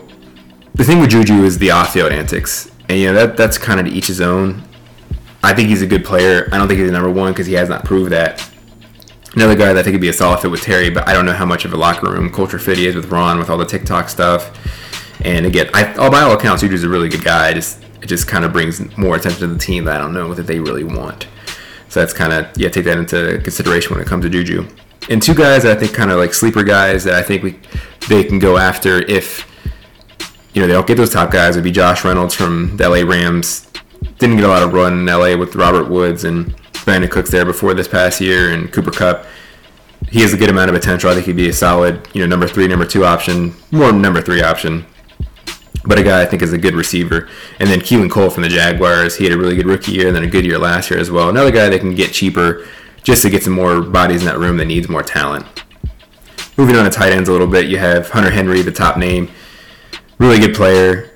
the 0.75 0.85
thing 0.85 1.01
with 1.01 1.11
Juju 1.11 1.45
is 1.45 1.59
the 1.59 1.71
off 1.71 1.93
field 1.93 2.13
antics. 2.13 2.71
And, 2.88 2.99
you 2.99 3.07
know, 3.07 3.14
that 3.14 3.37
that's 3.37 3.59
kind 3.59 3.81
of 3.81 3.87
to 3.87 3.93
each 3.93 4.07
his 4.09 4.21
own. 4.21 4.62
I 5.43 5.55
think 5.55 5.69
he's 5.69 5.83
a 5.83 5.87
good 5.87 6.05
player. 6.05 6.49
I 6.53 6.59
don't 6.59 6.69
think 6.69 6.79
he's 6.79 6.88
the 6.88 6.93
number 6.93 7.11
one 7.11 7.33
because 7.33 7.47
he 7.47 7.55
has 7.55 7.69
not 7.69 7.85
proved 7.85 8.12
that. 8.12 8.50
Another 9.35 9.57
guy 9.57 9.73
that 9.73 9.79
I 9.79 9.83
think 9.83 9.95
would 9.95 10.00
be 10.00 10.09
a 10.09 10.12
solid 10.12 10.41
fit 10.41 10.50
with 10.50 10.62
Terry, 10.62 10.91
but 10.91 11.09
I 11.09 11.12
don't 11.12 11.26
know 11.26 11.33
how 11.33 11.45
much 11.45 11.64
of 11.64 11.73
a 11.73 11.76
locker 11.76 12.11
room 12.11 12.33
culture 12.33 12.59
fit 12.59 12.79
he 12.79 12.87
is 12.87 12.95
with 12.95 13.11
Ron 13.11 13.38
with 13.38 13.50
all 13.50 13.59
the 13.59 13.64
TikTok 13.64 14.09
stuff. 14.09 14.57
And 15.25 15.45
again, 15.45 15.69
I, 15.75 15.93
by 16.09 16.23
all 16.23 16.33
accounts, 16.33 16.62
Juju's 16.62 16.85
a 16.85 16.88
really 16.88 17.09
good 17.09 17.25
guy. 17.25 17.53
Just 17.53 17.83
it 18.00 18.07
just 18.07 18.29
kind 18.29 18.45
of 18.45 18.53
brings 18.53 18.97
more 18.97 19.17
attention 19.17 19.41
to 19.41 19.47
the 19.49 19.59
team 19.59 19.85
that 19.85 19.97
I 19.97 19.99
don't 19.99 20.12
know 20.12 20.35
that 20.35 20.43
they 20.43 20.61
really 20.61 20.85
want. 20.85 21.26
So 21.88 22.00
that's 22.00 22.12
kind 22.12 22.33
of 22.33 22.47
yeah, 22.57 22.69
take 22.69 22.85
that 22.85 22.99
into 22.99 23.41
consideration 23.43 23.93
when 23.93 24.00
it 24.00 24.07
comes 24.07 24.25
to 24.25 24.31
Juju. 24.31 24.69
And 25.09 25.23
two 25.23 25.35
guys 25.35 25.64
that 25.64 25.76
I 25.76 25.81
think 25.81 25.95
kind 25.95 26.11
of 26.11 26.19
like 26.19 26.33
sleeper 26.33 26.62
guys 26.62 27.05
that 27.05 27.14
I 27.14 27.23
think 27.23 27.43
we 27.43 27.59
they 28.09 28.25
can 28.25 28.38
go 28.38 28.57
after 28.57 29.03
if 29.03 29.50
you 30.54 30.61
know 30.61 30.66
they 30.66 30.73
don't 30.73 30.87
get 30.87 30.96
those 30.96 31.11
top 31.11 31.30
guys 31.30 31.56
It 31.56 31.61
would 31.61 31.64
be 31.64 31.73
Josh 31.73 32.04
Reynolds 32.04 32.34
from 32.34 32.76
the 32.76 32.88
LA 32.88 33.08
Rams. 33.08 33.70
Didn't 34.18 34.37
get 34.37 34.44
a 34.44 34.49
lot 34.49 34.62
of 34.62 34.73
run 34.73 35.00
in 35.00 35.06
LA 35.06 35.37
with 35.37 35.54
Robert 35.54 35.88
Woods 35.88 36.25
and 36.25 36.56
Brandin 36.84 37.11
Cooks 37.11 37.30
there 37.30 37.44
before 37.44 37.75
this 37.75 37.88
past 37.88 38.20
year 38.20 38.52
and 38.52 38.73
Cooper 38.73 38.90
Kupp. 38.90 39.26
He 40.08 40.20
has 40.20 40.32
a 40.32 40.37
good 40.37 40.50
amount 40.50 40.70
of 40.70 40.76
potential. 40.76 41.11
I 41.11 41.14
think 41.14 41.26
he'd 41.26 41.37
be 41.37 41.49
a 41.49 41.52
solid, 41.52 42.06
you 42.12 42.20
know, 42.20 42.26
number 42.26 42.46
three, 42.46 42.68
number 42.68 42.84
two 42.84 43.04
option, 43.04 43.54
more 43.70 43.90
number 43.90 44.20
three 44.20 44.42
option 44.42 44.87
but 45.87 45.99
a 45.99 46.02
guy 46.02 46.23
I 46.23 46.26
think 46.26 46.42
is 46.42 46.52
a 46.52 46.58
good 46.58 46.75
receiver. 46.75 47.28
And 47.61 47.68
then 47.68 47.80
Keelan 47.80 48.11
Cole 48.11 48.30
from 48.30 48.42
the 48.42 48.49
Jaguars, 48.49 49.16
he 49.16 49.25
had 49.25 49.32
a 49.32 49.38
really 49.38 49.56
good 49.56 49.66
rookie 49.66 49.92
year 49.92 50.08
and 50.08 50.16
then 50.16 50.25
a 50.25 50.28
good 50.28 50.44
year 50.44 50.58
last 50.58 50.90
year 50.90 50.99
as 50.99 51.11
well. 51.11 51.28
Another 51.28 51.50
guy 51.50 51.68
that 51.68 51.80
can 51.80 51.94
get 51.94 52.12
cheaper 52.12 52.66
just 53.02 53.23
to 53.23 53.30
get 53.30 53.42
some 53.42 53.52
more 53.52 53.82
bodies 53.82 54.20
in 54.20 54.26
that 54.26 54.38
room 54.38 54.56
that 54.56 54.64
needs 54.64 54.88
more 54.88 55.02
talent. 55.02 55.46
Moving 56.56 56.76
on 56.76 56.84
to 56.84 56.90
tight 56.90 57.12
ends 57.12 57.28
a 57.28 57.32
little 57.32 57.46
bit, 57.46 57.66
you 57.66 57.78
have 57.78 58.11
Hunter 58.11 58.30
Henry, 58.30 58.62
the 58.62 58.73
top 58.73 58.96
name. 58.96 59.30
Really 60.18 60.38
good 60.38 60.54
player, 60.54 61.11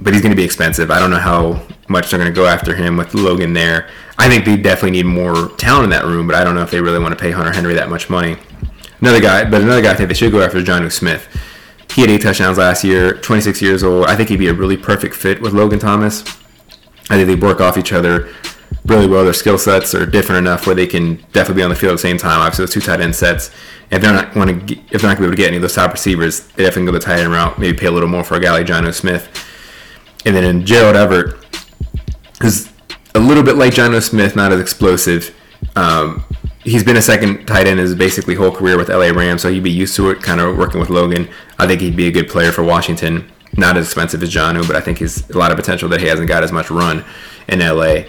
but 0.00 0.12
he's 0.12 0.22
going 0.22 0.32
to 0.32 0.36
be 0.36 0.44
expensive. 0.44 0.90
I 0.90 0.98
don't 0.98 1.10
know 1.10 1.18
how 1.18 1.66
much 1.88 2.10
they're 2.10 2.18
going 2.18 2.30
to 2.30 2.34
go 2.34 2.46
after 2.46 2.74
him 2.74 2.96
with 2.96 3.14
Logan 3.14 3.52
there. 3.52 3.88
I 4.18 4.28
think 4.28 4.44
they 4.44 4.56
definitely 4.56 4.92
need 4.92 5.06
more 5.06 5.48
talent 5.56 5.84
in 5.84 5.90
that 5.90 6.04
room, 6.04 6.26
but 6.26 6.36
I 6.36 6.44
don't 6.44 6.54
know 6.54 6.62
if 6.62 6.70
they 6.70 6.80
really 6.80 6.98
want 6.98 7.16
to 7.16 7.20
pay 7.20 7.30
Hunter 7.30 7.52
Henry 7.52 7.74
that 7.74 7.88
much 7.88 8.10
money. 8.10 8.36
Another 9.00 9.20
guy, 9.20 9.48
but 9.48 9.62
another 9.62 9.82
guy 9.82 9.92
I 9.92 9.94
think 9.94 10.08
they 10.08 10.14
should 10.14 10.32
go 10.32 10.42
after 10.42 10.58
is 10.58 10.64
Jonnu 10.64 10.92
Smith. 10.92 11.26
He 11.94 12.02
had 12.02 12.10
eight 12.10 12.22
touchdowns 12.22 12.58
last 12.58 12.84
year, 12.84 13.14
26 13.14 13.60
years 13.62 13.82
old. 13.82 14.06
I 14.06 14.14
think 14.14 14.28
he'd 14.28 14.38
be 14.38 14.48
a 14.48 14.54
really 14.54 14.76
perfect 14.76 15.14
fit 15.14 15.40
with 15.40 15.54
Logan 15.54 15.78
Thomas. 15.78 16.20
I 17.08 17.16
think 17.16 17.26
they 17.26 17.34
work 17.34 17.60
off 17.60 17.76
each 17.76 17.92
other 17.92 18.28
really 18.86 19.06
well. 19.06 19.24
Their 19.24 19.32
skill 19.32 19.58
sets 19.58 19.94
are 19.94 20.06
different 20.06 20.46
enough 20.46 20.66
where 20.66 20.74
they 20.74 20.86
can 20.86 21.16
definitely 21.32 21.56
be 21.56 21.62
on 21.62 21.70
the 21.70 21.76
field 21.76 21.92
at 21.92 21.94
the 21.94 21.98
same 21.98 22.18
time. 22.18 22.40
Obviously, 22.40 22.64
those 22.64 22.74
two 22.74 22.80
tight 22.80 23.00
end 23.00 23.14
sets. 23.14 23.50
If 23.90 24.02
they're 24.02 24.12
not 24.12 24.34
want 24.36 24.68
to, 24.68 24.78
if 24.92 25.00
they're 25.02 25.10
not 25.10 25.16
going 25.16 25.16
to 25.16 25.20
be 25.20 25.24
able 25.24 25.32
to 25.32 25.36
get 25.36 25.48
any 25.48 25.56
of 25.56 25.62
those 25.62 25.74
top 25.74 25.92
receivers, 25.92 26.46
they 26.48 26.64
definitely 26.64 26.86
go 26.86 26.98
the 26.98 27.04
tight 27.04 27.20
end 27.20 27.32
route. 27.32 27.58
Maybe 27.58 27.76
pay 27.76 27.86
a 27.86 27.90
little 27.90 28.08
more 28.08 28.24
for 28.24 28.36
a 28.36 28.40
guy 28.40 28.52
like 28.52 28.66
Jonnu 28.66 28.94
Smith. 28.94 29.28
And 30.24 30.34
then 30.34 30.44
in 30.44 30.66
Gerald 30.66 30.96
Everett, 30.96 31.36
who's 32.40 32.70
a 33.14 33.20
little 33.20 33.42
bit 33.42 33.56
like 33.56 33.74
Jonnu 33.74 34.02
Smith, 34.02 34.36
not 34.36 34.52
as 34.52 34.60
explosive. 34.60 35.34
Um, 35.76 36.24
he's 36.62 36.84
been 36.84 36.96
a 36.96 37.02
second 37.02 37.46
tight 37.46 37.66
end 37.66 37.78
his 37.78 37.94
basically 37.94 38.34
whole 38.34 38.50
career 38.50 38.76
with 38.76 38.88
LA 38.88 39.10
Rams, 39.10 39.42
so 39.42 39.50
he'd 39.50 39.62
be 39.62 39.70
used 39.70 39.96
to 39.96 40.10
it, 40.10 40.22
kind 40.22 40.40
of 40.40 40.56
working 40.56 40.80
with 40.80 40.90
Logan. 40.90 41.28
I 41.58 41.66
think 41.66 41.80
he'd 41.80 41.96
be 41.96 42.06
a 42.06 42.12
good 42.12 42.28
player 42.28 42.52
for 42.52 42.62
Washington. 42.62 43.30
Not 43.56 43.76
as 43.76 43.86
expensive 43.86 44.22
as 44.22 44.32
Jonnu, 44.32 44.66
but 44.66 44.76
I 44.76 44.80
think 44.80 44.98
he's 44.98 45.28
a 45.30 45.38
lot 45.38 45.50
of 45.50 45.56
potential 45.56 45.88
that 45.88 46.00
he 46.00 46.06
hasn't 46.06 46.28
got 46.28 46.44
as 46.44 46.52
much 46.52 46.70
run 46.70 47.04
in 47.48 47.58
LA. 47.58 48.04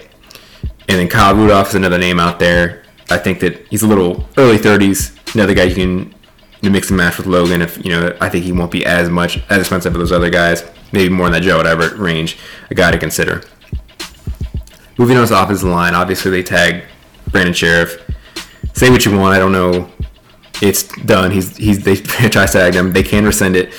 And 0.88 0.98
then 0.98 1.08
Kyle 1.08 1.34
Rudolph 1.34 1.68
is 1.68 1.74
another 1.74 1.98
name 1.98 2.18
out 2.18 2.38
there. 2.38 2.82
I 3.10 3.18
think 3.18 3.40
that 3.40 3.66
he's 3.68 3.82
a 3.82 3.86
little 3.86 4.28
early 4.36 4.58
30s. 4.58 5.34
Another 5.34 5.54
guy 5.54 5.64
you 5.64 5.74
can 5.74 6.14
mix 6.62 6.88
and 6.88 6.96
match 6.96 7.18
with 7.18 7.26
Logan. 7.26 7.62
If 7.62 7.84
you 7.84 7.90
know, 7.90 8.16
I 8.20 8.28
think 8.28 8.44
he 8.44 8.52
won't 8.52 8.70
be 8.70 8.84
as 8.84 9.08
much 9.08 9.38
as 9.48 9.60
expensive 9.60 9.92
as 9.94 9.98
those 9.98 10.12
other 10.12 10.30
guys. 10.30 10.64
Maybe 10.92 11.12
more 11.12 11.26
in 11.26 11.32
that 11.32 11.42
Joe 11.42 11.60
Everett 11.60 11.98
range. 11.98 12.38
A 12.70 12.74
guy 12.74 12.90
to 12.90 12.98
consider. 12.98 13.42
Moving 14.98 15.16
on 15.16 15.26
to 15.26 15.32
the 15.32 15.42
offensive 15.42 15.68
line, 15.68 15.94
obviously 15.94 16.30
they 16.30 16.42
tag 16.42 16.84
Brandon 17.30 17.54
Scherff. 17.54 17.98
Say 18.74 18.90
what 18.90 19.04
you 19.04 19.16
want, 19.18 19.34
I 19.34 19.38
don't 19.38 19.52
know. 19.52 19.90
It's 20.60 20.84
done. 20.84 21.30
He's 21.32 21.56
he's 21.56 21.82
they 21.82 21.96
franchise 22.14 22.52
tagged 22.52 22.76
him. 22.76 22.92
They 22.92 23.02
can 23.02 23.24
rescind 23.24 23.56
it. 23.56 23.74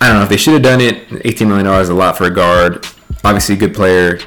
I 0.00 0.08
don't 0.08 0.16
know 0.16 0.24
if 0.24 0.28
they 0.28 0.36
should 0.36 0.54
have 0.54 0.62
done 0.62 0.80
it. 0.80 1.06
Eighteen 1.24 1.48
million 1.48 1.66
dollars 1.66 1.84
is 1.84 1.88
a 1.90 1.94
lot 1.94 2.18
for 2.18 2.24
a 2.24 2.30
guard. 2.30 2.86
Obviously, 3.24 3.54
a 3.54 3.58
good 3.58 3.74
player. 3.74 4.18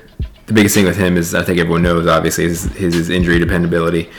The 0.50 0.56
biggest 0.56 0.74
thing 0.74 0.86
with 0.86 0.98
him 0.98 1.16
is 1.16 1.36
I 1.36 1.44
think 1.44 1.60
everyone 1.60 1.84
knows. 1.84 2.08
Obviously, 2.08 2.46
is 2.46 2.64
his, 2.74 2.96
his 2.96 3.10
injury 3.12 3.38
dependability. 3.38 4.10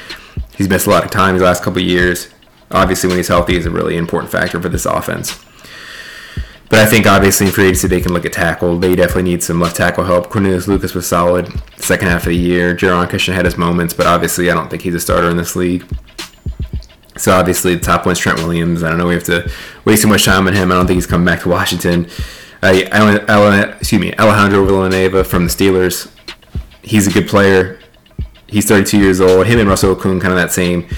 He's 0.56 0.68
missed 0.68 0.86
a 0.86 0.90
lot 0.90 1.04
of 1.04 1.10
time 1.10 1.34
these 1.34 1.42
last 1.42 1.64
couple 1.64 1.82
years. 1.82 2.28
Obviously, 2.70 3.08
when 3.08 3.16
he's 3.16 3.26
healthy, 3.26 3.56
is 3.56 3.66
a 3.66 3.70
really 3.70 3.96
important 3.96 4.30
factor 4.30 4.62
for 4.62 4.68
this 4.68 4.86
offense. 4.86 5.44
But 6.68 6.78
I 6.78 6.86
think 6.86 7.08
obviously 7.08 7.48
in 7.48 7.52
free 7.52 7.64
agency 7.64 7.88
they 7.88 8.00
can 8.00 8.12
look 8.12 8.24
at 8.24 8.32
tackle. 8.32 8.78
They 8.78 8.94
definitely 8.94 9.24
need 9.24 9.42
some 9.42 9.58
left 9.58 9.74
tackle 9.74 10.04
help. 10.04 10.30
Cornelius 10.30 10.68
Lucas 10.68 10.94
was 10.94 11.04
solid 11.04 11.52
second 11.78 12.06
half 12.06 12.22
of 12.22 12.28
the 12.28 12.36
year. 12.36 12.76
Geron 12.76 13.08
Christian 13.08 13.34
had 13.34 13.44
his 13.44 13.56
moments, 13.56 13.92
but 13.92 14.06
obviously 14.06 14.52
I 14.52 14.54
don't 14.54 14.70
think 14.70 14.82
he's 14.82 14.94
a 14.94 15.00
starter 15.00 15.30
in 15.30 15.36
this 15.36 15.56
league. 15.56 15.84
So 17.16 17.32
obviously 17.32 17.74
the 17.74 17.80
top 17.80 18.06
one's 18.06 18.20
Trent 18.20 18.38
Williams. 18.38 18.84
I 18.84 18.88
don't 18.88 18.98
know 18.98 19.08
we 19.08 19.14
have 19.14 19.24
to 19.24 19.50
waste 19.84 20.02
too 20.02 20.08
much 20.08 20.26
time 20.26 20.46
on 20.46 20.54
him. 20.54 20.70
I 20.70 20.76
don't 20.76 20.86
think 20.86 20.98
he's 20.98 21.08
coming 21.08 21.26
back 21.26 21.40
to 21.40 21.48
Washington. 21.48 22.06
Uh, 22.62 23.74
excuse 23.80 24.00
me, 24.00 24.14
Alejandro 24.14 24.64
Villanueva 24.64 25.24
from 25.24 25.46
the 25.46 25.50
Steelers. 25.50 26.08
He's 26.90 27.06
a 27.06 27.10
good 27.12 27.28
player. 27.28 27.78
He's 28.48 28.66
32 28.66 28.98
years 28.98 29.20
old. 29.20 29.46
Him 29.46 29.60
and 29.60 29.68
Russell 29.68 29.94
Okung 29.94 30.20
kind 30.20 30.32
of 30.32 30.40
that 30.40 30.50
same 30.50 30.88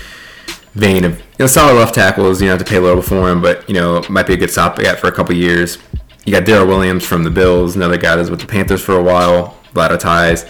vein 0.73 1.05
of 1.05 1.19
you 1.19 1.25
know 1.41 1.47
solid 1.47 1.75
left 1.75 1.95
tackles. 1.95 2.41
You 2.41 2.47
know, 2.47 2.53
have 2.53 2.65
to 2.65 2.71
pay 2.71 2.79
a 2.79 2.81
little 2.81 3.03
for 3.03 3.29
him, 3.29 3.43
but 3.43 3.69
you 3.69 3.75
know 3.75 4.03
might 4.09 4.27
be 4.27 4.33
a 4.33 4.39
good 4.39 4.51
stopgap 4.51 4.97
for 4.97 5.09
a 5.09 5.13
couple 5.13 5.35
years. 5.37 5.77
You 6.25 6.33
got 6.33 6.45
Daryl 6.45 6.67
Williams 6.67 7.05
from 7.05 7.25
the 7.25 7.31
Bills, 7.31 7.77
another 7.77 7.99
guy 7.99 8.17
that's 8.17 8.31
with 8.31 8.41
the 8.41 8.47
Panthers 8.47 8.81
for 8.81 8.97
a 8.97 9.03
while, 9.03 9.59
a 9.75 9.79
lot 9.79 9.93
of 9.93 9.99
ties, 9.99 10.47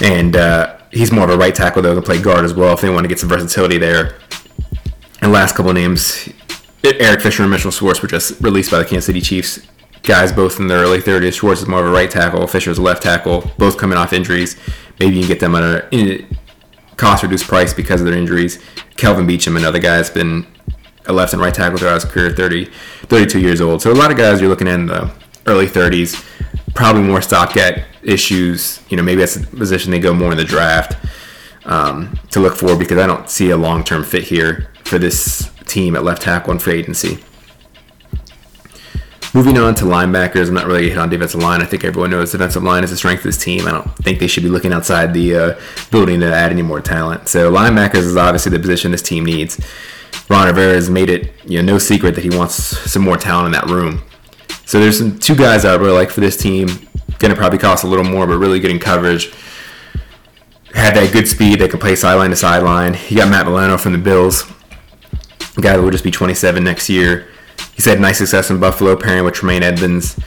and 0.00 0.34
uh, 0.34 0.78
he's 0.92 1.12
more 1.12 1.24
of 1.24 1.30
a 1.30 1.36
right 1.36 1.54
tackle 1.54 1.82
though, 1.82 1.92
can 1.92 2.02
play 2.02 2.18
guard 2.18 2.46
as 2.46 2.54
well 2.54 2.72
if 2.72 2.80
they 2.80 2.88
want 2.88 3.04
to 3.04 3.08
get 3.08 3.18
some 3.18 3.28
versatility 3.28 3.76
there. 3.76 4.16
And 5.20 5.30
last 5.30 5.56
couple 5.56 5.74
names, 5.74 6.26
Eric 6.82 7.20
Fisher 7.20 7.42
and 7.42 7.52
Mitchell 7.52 7.70
Schwartz 7.70 8.00
were 8.00 8.08
just 8.08 8.40
released 8.40 8.70
by 8.70 8.78
the 8.78 8.86
Kansas 8.86 9.04
City 9.04 9.20
Chiefs. 9.20 9.60
Guys 10.08 10.32
both 10.32 10.58
in 10.58 10.68
their 10.68 10.78
early 10.78 11.00
30s. 11.00 11.34
Schwartz 11.34 11.60
is 11.60 11.68
more 11.68 11.80
of 11.80 11.86
a 11.86 11.90
right 11.90 12.10
tackle. 12.10 12.46
Fisher's 12.46 12.78
a 12.78 12.82
left 12.82 13.02
tackle. 13.02 13.44
Both 13.58 13.76
coming 13.76 13.98
off 13.98 14.14
injuries. 14.14 14.56
Maybe 14.98 15.16
you 15.16 15.20
can 15.20 15.28
get 15.28 15.38
them 15.38 15.54
at 15.54 15.92
a 15.92 16.26
cost 16.96 17.22
reduced 17.22 17.46
price 17.46 17.74
because 17.74 18.00
of 18.00 18.06
their 18.06 18.16
injuries. 18.16 18.58
Kelvin 18.96 19.26
Beachum, 19.26 19.58
another 19.58 19.78
guy, 19.78 19.96
has 19.96 20.08
been 20.08 20.46
a 21.04 21.12
left 21.12 21.34
and 21.34 21.42
right 21.42 21.52
tackle 21.52 21.76
throughout 21.76 21.96
his 21.96 22.06
career, 22.06 22.30
30, 22.30 22.70
32 23.02 23.38
years 23.38 23.60
old. 23.60 23.82
So 23.82 23.92
a 23.92 23.94
lot 23.94 24.10
of 24.10 24.16
guys 24.16 24.40
you're 24.40 24.48
looking 24.48 24.66
at 24.66 24.76
in 24.76 24.86
the 24.86 25.12
early 25.44 25.66
30s, 25.66 26.24
probably 26.74 27.02
more 27.02 27.20
stopgap 27.20 27.84
issues. 28.02 28.80
You 28.88 28.96
know, 28.96 29.02
maybe 29.02 29.20
that's 29.20 29.36
a 29.36 29.46
position 29.46 29.90
they 29.90 30.00
go 30.00 30.14
more 30.14 30.30
in 30.30 30.38
the 30.38 30.44
draft 30.44 30.96
um, 31.66 32.18
to 32.30 32.40
look 32.40 32.56
for 32.56 32.78
because 32.78 32.96
I 32.96 33.06
don't 33.06 33.28
see 33.28 33.50
a 33.50 33.58
long 33.58 33.84
term 33.84 34.04
fit 34.04 34.22
here 34.22 34.70
for 34.84 34.98
this 34.98 35.50
team 35.66 35.96
at 35.96 36.02
left 36.02 36.22
tackle 36.22 36.52
and 36.52 36.62
free 36.62 36.78
agency. 36.78 37.22
Moving 39.38 39.56
on 39.56 39.76
to 39.76 39.84
linebackers, 39.84 40.48
I'm 40.48 40.54
not 40.54 40.66
really 40.66 40.88
hit 40.88 40.98
on 40.98 41.10
defensive 41.10 41.40
line. 41.40 41.62
I 41.62 41.64
think 41.64 41.84
everyone 41.84 42.10
knows 42.10 42.32
defensive 42.32 42.64
line 42.64 42.82
is 42.82 42.90
the 42.90 42.96
strength 42.96 43.20
of 43.20 43.26
this 43.26 43.38
team. 43.38 43.68
I 43.68 43.70
don't 43.70 43.88
think 43.98 44.18
they 44.18 44.26
should 44.26 44.42
be 44.42 44.48
looking 44.48 44.72
outside 44.72 45.14
the 45.14 45.36
uh, 45.36 45.60
building 45.92 46.18
to 46.18 46.34
add 46.34 46.50
any 46.50 46.62
more 46.62 46.80
talent. 46.80 47.28
So 47.28 47.48
linebackers 47.52 47.98
is 47.98 48.16
obviously 48.16 48.50
the 48.50 48.58
position 48.58 48.90
this 48.90 49.00
team 49.00 49.24
needs. 49.24 49.64
Ron 50.28 50.48
Rivera 50.48 50.74
has 50.74 50.90
made 50.90 51.08
it 51.08 51.32
you 51.44 51.62
know 51.62 51.74
no 51.74 51.78
secret 51.78 52.16
that 52.16 52.24
he 52.24 52.36
wants 52.36 52.56
some 52.56 53.02
more 53.02 53.16
talent 53.16 53.46
in 53.46 53.52
that 53.52 53.66
room. 53.66 54.02
So 54.66 54.80
there's 54.80 54.98
some 54.98 55.20
two 55.20 55.36
guys 55.36 55.64
I 55.64 55.76
really 55.76 55.92
like 55.92 56.10
for 56.10 56.20
this 56.20 56.36
team. 56.36 56.66
Going 57.20 57.32
to 57.32 57.36
probably 57.36 57.60
cost 57.60 57.84
a 57.84 57.86
little 57.86 58.04
more, 58.04 58.26
but 58.26 58.38
really 58.38 58.58
good 58.58 58.72
in 58.72 58.80
coverage. 58.80 59.32
Had 60.74 60.96
that 60.96 61.12
good 61.12 61.28
speed. 61.28 61.60
They 61.60 61.68
can 61.68 61.78
play 61.78 61.94
sideline 61.94 62.30
to 62.30 62.36
sideline. 62.36 62.96
You 63.08 63.18
got 63.18 63.30
Matt 63.30 63.46
Milano 63.46 63.78
from 63.78 63.92
the 63.92 63.98
Bills, 63.98 64.50
a 65.56 65.60
guy 65.60 65.76
that 65.76 65.80
will 65.80 65.92
just 65.92 66.02
be 66.02 66.10
27 66.10 66.64
next 66.64 66.88
year 66.88 67.28
he's 67.78 67.84
had 67.84 68.00
nice 68.00 68.18
success 68.18 68.50
in 68.50 68.58
Buffalo 68.58 68.96
pairing 68.96 69.24
with 69.24 69.34
Tremaine 69.34 69.62
Edmunds. 69.62 70.18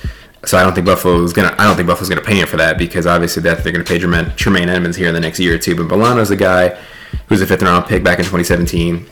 So 0.45 0.57
I 0.57 0.63
don't 0.63 0.73
think 0.73 0.87
Buffalo's 0.87 1.33
gonna. 1.33 1.53
I 1.59 1.65
don't 1.65 1.75
think 1.75 1.87
Buffalo's 1.87 2.07
gonna 2.07 2.21
pay 2.21 2.39
him 2.39 2.47
for 2.47 2.57
that 2.57 2.77
because 2.77 3.05
obviously 3.05 3.43
that 3.43 3.61
they're 3.61 3.73
gonna 3.73 3.83
pay 3.83 3.99
Tremaine, 3.99 4.33
Tremaine 4.37 4.69
Edmunds 4.69 4.97
here 4.97 5.09
in 5.09 5.13
the 5.13 5.19
next 5.19 5.37
year 5.39 5.53
or 5.53 5.57
two. 5.57 5.75
But 5.75 5.87
Milano's 5.87 6.31
a 6.31 6.37
guy 6.37 6.79
who's 7.27 7.41
a 7.41 7.45
fifth 7.45 7.61
round 7.61 7.85
pick 7.85 8.03
back 8.03 8.19
in 8.19 8.25
2017. 8.25 9.05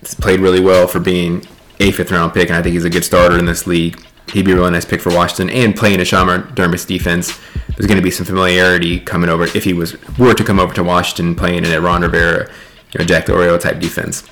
He's 0.00 0.14
played 0.14 0.40
really 0.40 0.60
well 0.60 0.88
for 0.88 0.98
being 0.98 1.46
a 1.78 1.92
fifth 1.92 2.10
round 2.10 2.32
pick, 2.32 2.48
and 2.48 2.56
I 2.56 2.62
think 2.62 2.72
he's 2.72 2.86
a 2.86 2.90
good 2.90 3.04
starter 3.04 3.38
in 3.38 3.44
this 3.44 3.66
league. 3.66 4.02
He'd 4.32 4.46
be 4.46 4.52
a 4.52 4.56
really 4.56 4.70
nice 4.70 4.86
pick 4.86 5.02
for 5.02 5.14
Washington 5.14 5.54
and 5.54 5.76
playing 5.76 6.00
a 6.00 6.04
Sean 6.04 6.26
McDermott's 6.26 6.86
defense. 6.86 7.38
There's 7.68 7.86
going 7.86 7.98
to 7.98 8.02
be 8.02 8.10
some 8.10 8.24
familiarity 8.24 8.98
coming 8.98 9.28
over 9.28 9.44
if 9.44 9.64
he 9.64 9.74
was 9.74 9.96
were 10.18 10.32
to 10.32 10.42
come 10.42 10.58
over 10.58 10.72
to 10.74 10.82
Washington 10.82 11.34
playing 11.34 11.64
in 11.64 11.72
a 11.72 11.80
Ron 11.80 12.00
Rivera, 12.00 12.50
you 12.92 12.98
know, 12.98 13.04
Jack 13.04 13.26
Del 13.26 13.58
type 13.58 13.80
defense. 13.80 14.24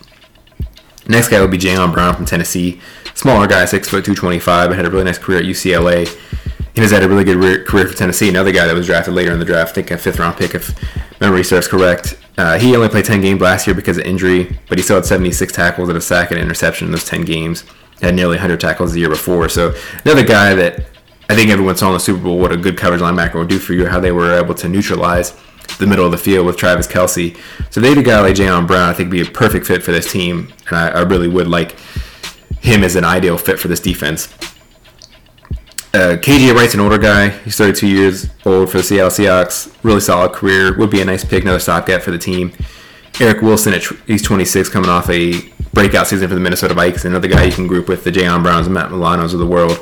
Next 1.06 1.28
guy 1.28 1.40
would 1.40 1.50
be 1.50 1.58
Jayon 1.58 1.92
Brown 1.92 2.14
from 2.14 2.24
Tennessee 2.24 2.80
smaller 3.14 3.46
guy, 3.46 3.64
six 3.64 3.88
foot 3.88 4.04
two 4.04 4.14
twenty 4.14 4.38
five, 4.38 4.70
but 4.70 4.76
had 4.76 4.86
a 4.86 4.90
really 4.90 5.04
nice 5.04 5.18
career 5.18 5.38
at 5.38 5.44
UCLA. 5.44 6.08
He 6.74 6.80
has 6.80 6.90
had 6.90 7.02
a 7.02 7.08
really 7.08 7.24
good 7.24 7.66
career 7.66 7.86
for 7.86 7.94
Tennessee. 7.96 8.28
Another 8.28 8.52
guy 8.52 8.66
that 8.66 8.74
was 8.74 8.86
drafted 8.86 9.14
later 9.14 9.32
in 9.32 9.38
the 9.38 9.44
draft, 9.44 9.72
I 9.72 9.74
think 9.74 9.90
a 9.90 9.98
fifth 9.98 10.18
round 10.18 10.36
pick, 10.36 10.54
if 10.54 10.74
memory 11.20 11.44
serves 11.44 11.68
correct. 11.68 12.18
Uh, 12.38 12.58
he 12.58 12.74
only 12.74 12.88
played 12.88 13.04
10 13.04 13.20
games 13.20 13.42
last 13.42 13.66
year 13.66 13.74
because 13.74 13.98
of 13.98 14.04
injury, 14.04 14.56
but 14.68 14.78
he 14.78 14.82
still 14.82 14.96
had 14.96 15.04
76 15.04 15.52
tackles 15.52 15.90
and 15.90 15.98
a 15.98 16.00
sack 16.00 16.30
and 16.30 16.40
interception 16.40 16.86
in 16.86 16.92
those 16.92 17.04
10 17.04 17.26
games. 17.26 17.64
Had 18.00 18.14
nearly 18.14 18.36
100 18.36 18.58
tackles 18.58 18.94
the 18.94 19.00
year 19.00 19.10
before. 19.10 19.48
So 19.50 19.74
another 20.04 20.24
guy 20.24 20.54
that 20.54 20.86
I 21.28 21.34
think 21.34 21.50
everyone 21.50 21.76
saw 21.76 21.88
in 21.88 21.94
the 21.94 22.00
Super 22.00 22.22
Bowl 22.22 22.38
what 22.38 22.52
a 22.52 22.56
good 22.56 22.76
coverage 22.78 23.02
linebacker 23.02 23.34
would 23.34 23.48
do 23.48 23.58
for 23.58 23.74
you, 23.74 23.86
how 23.86 24.00
they 24.00 24.12
were 24.12 24.32
able 24.32 24.54
to 24.54 24.68
neutralize 24.68 25.34
the 25.78 25.86
middle 25.86 26.04
of 26.04 26.10
the 26.10 26.18
field 26.18 26.46
with 26.46 26.56
Travis 26.56 26.86
Kelce. 26.86 27.38
So 27.70 27.80
they 27.80 27.90
had 27.90 27.98
a 27.98 28.02
guy 28.02 28.20
like 28.20 28.34
Jayon 28.34 28.66
Brown, 28.66 28.88
I 28.88 28.92
think, 28.92 29.10
be 29.10 29.20
a 29.20 29.24
perfect 29.24 29.66
fit 29.66 29.82
for 29.82 29.92
this 29.92 30.10
team, 30.10 30.52
and 30.68 30.76
I, 30.76 30.88
I 30.88 31.00
really 31.02 31.28
would 31.28 31.48
like 31.48 31.76
him 32.62 32.84
as 32.84 32.96
an 32.96 33.04
ideal 33.04 33.36
fit 33.36 33.58
for 33.58 33.68
this 33.68 33.80
defense. 33.80 34.32
Uh, 35.94 36.16
KJ 36.16 36.54
Wright's 36.54 36.72
an 36.72 36.80
older 36.80 36.96
guy. 36.96 37.28
He's 37.28 37.56
32 37.56 37.86
years 37.86 38.30
old 38.46 38.70
for 38.70 38.78
the 38.78 38.82
Seattle 38.82 39.10
Seahawks. 39.10 39.76
Really 39.82 40.00
solid 40.00 40.32
career. 40.32 40.74
Would 40.78 40.88
be 40.88 41.02
a 41.02 41.04
nice 41.04 41.22
pick, 41.22 41.42
another 41.42 41.58
stopgap 41.58 42.00
for 42.00 42.10
the 42.10 42.18
team. 42.18 42.52
Eric 43.20 43.42
Wilson, 43.42 43.74
at, 43.74 43.82
he's 44.06 44.22
26, 44.22 44.70
coming 44.70 44.88
off 44.88 45.10
a 45.10 45.34
breakout 45.74 46.06
season 46.06 46.28
for 46.28 46.34
the 46.34 46.40
Minnesota 46.40 46.72
Vikings. 46.72 47.04
Another 47.04 47.28
guy 47.28 47.44
you 47.44 47.52
can 47.52 47.66
group 47.66 47.88
with 47.88 48.04
the 48.04 48.10
Jayon 48.10 48.42
Browns 48.42 48.66
and 48.66 48.74
Matt 48.74 48.90
Milanos 48.90 49.34
of 49.34 49.38
the 49.38 49.46
world. 49.46 49.76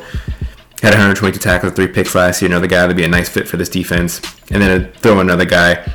Had 0.82 0.90
122 0.90 1.38
tackles, 1.38 1.74
three 1.74 1.86
picks 1.86 2.14
last 2.14 2.42
year. 2.42 2.50
Another 2.50 2.66
guy 2.66 2.80
that'd 2.80 2.96
be 2.96 3.04
a 3.04 3.08
nice 3.08 3.28
fit 3.28 3.46
for 3.46 3.56
this 3.56 3.68
defense. 3.68 4.20
And 4.50 4.60
then 4.60 4.90
throw 4.94 5.20
another 5.20 5.44
guy 5.44 5.88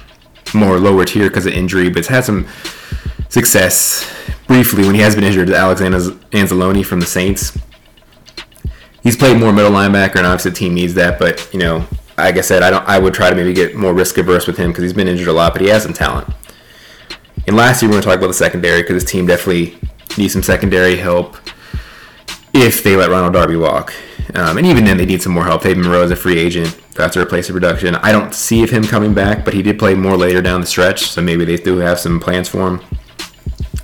more 0.54 0.80
lower 0.80 1.04
tier 1.04 1.28
because 1.28 1.46
of 1.46 1.54
injury, 1.54 1.90
but 1.90 2.06
has 2.06 2.08
had 2.08 2.24
some 2.24 2.48
success 3.28 4.10
briefly 4.48 4.86
when 4.86 4.96
he 4.96 5.02
has 5.02 5.16
been 5.16 5.24
injured. 5.24 5.50
Alexander 5.50 5.98
Anzalone 5.98 6.86
from 6.86 7.00
the 7.00 7.06
Saints. 7.06 7.58
He's 9.04 9.16
played 9.16 9.40
more 9.40 9.54
middle 9.54 9.72
linebacker, 9.72 10.16
and 10.16 10.26
obviously 10.26 10.52
the 10.52 10.58
team 10.58 10.74
needs 10.74 10.96
that. 10.96 11.20
But 11.20 11.50
you 11.54 11.60
know, 11.60 11.86
like 12.18 12.38
I 12.38 12.42
said, 12.42 12.64
I 12.64 12.70
don't. 12.70 12.88
I 12.88 12.98
would 13.00 13.14
try 13.14 13.30
to 13.30 13.36
maybe 13.36 13.54
get 13.54 13.76
more 13.76 13.94
risk 13.94 14.18
averse 14.18 14.48
with 14.48 14.58
him 14.58 14.72
because 14.72 14.84
he's 14.84 14.94
been 14.94 15.08
injured 15.08 15.28
a 15.28 15.34
lot, 15.34 15.54
but 15.54 15.62
he 15.62 15.68
has 15.70 15.84
some 15.84 15.94
talent. 15.94 16.28
And 17.48 17.56
lastly, 17.56 17.88
we're 17.88 17.94
going 17.94 18.04
to 18.04 18.08
talk 18.08 18.18
about 18.18 18.28
the 18.28 18.34
secondary 18.34 18.82
because 18.82 19.04
his 19.04 19.12
team 19.12 19.28
definitely 19.28 19.78
needs 20.18 20.34
some 20.34 20.42
secondary 20.42 20.96
help 20.96 21.38
if 22.54 22.84
they 22.84 22.96
let 22.96 23.10
Ronald 23.10 23.34
Darby 23.34 23.56
walk. 23.58 23.94
Um, 24.34 24.58
and 24.58 24.66
even 24.66 24.86
then, 24.86 24.98
they 24.98 25.06
need 25.06 25.22
some 25.22 25.34
more 25.34 25.44
help. 25.44 25.62
David 25.62 25.86
Moreau 25.86 26.04
is 26.04 26.12
a 26.12 26.16
free 26.16 26.40
agent. 26.40 26.76
That's 26.96 27.14
to 27.14 27.22
replace 27.22 27.48
the 27.48 27.54
production. 27.54 27.96
I 27.96 28.12
don't 28.12 28.34
see 28.34 28.64
of 28.64 28.70
him 28.70 28.84
coming 28.84 29.14
back, 29.14 29.46
but 29.46 29.54
he 29.54 29.62
did 29.62 29.78
play 29.78 29.94
more 29.94 30.18
later 30.18 30.42
down 30.42 30.62
the 30.62 30.68
stretch, 30.68 31.12
so 31.12 31.22
maybe 31.22 31.46
they 31.46 31.58
do 31.58 31.78
have 31.78 32.00
some 32.00 32.20
plans 32.20 32.50
for 32.50 32.68
him. 32.68 32.82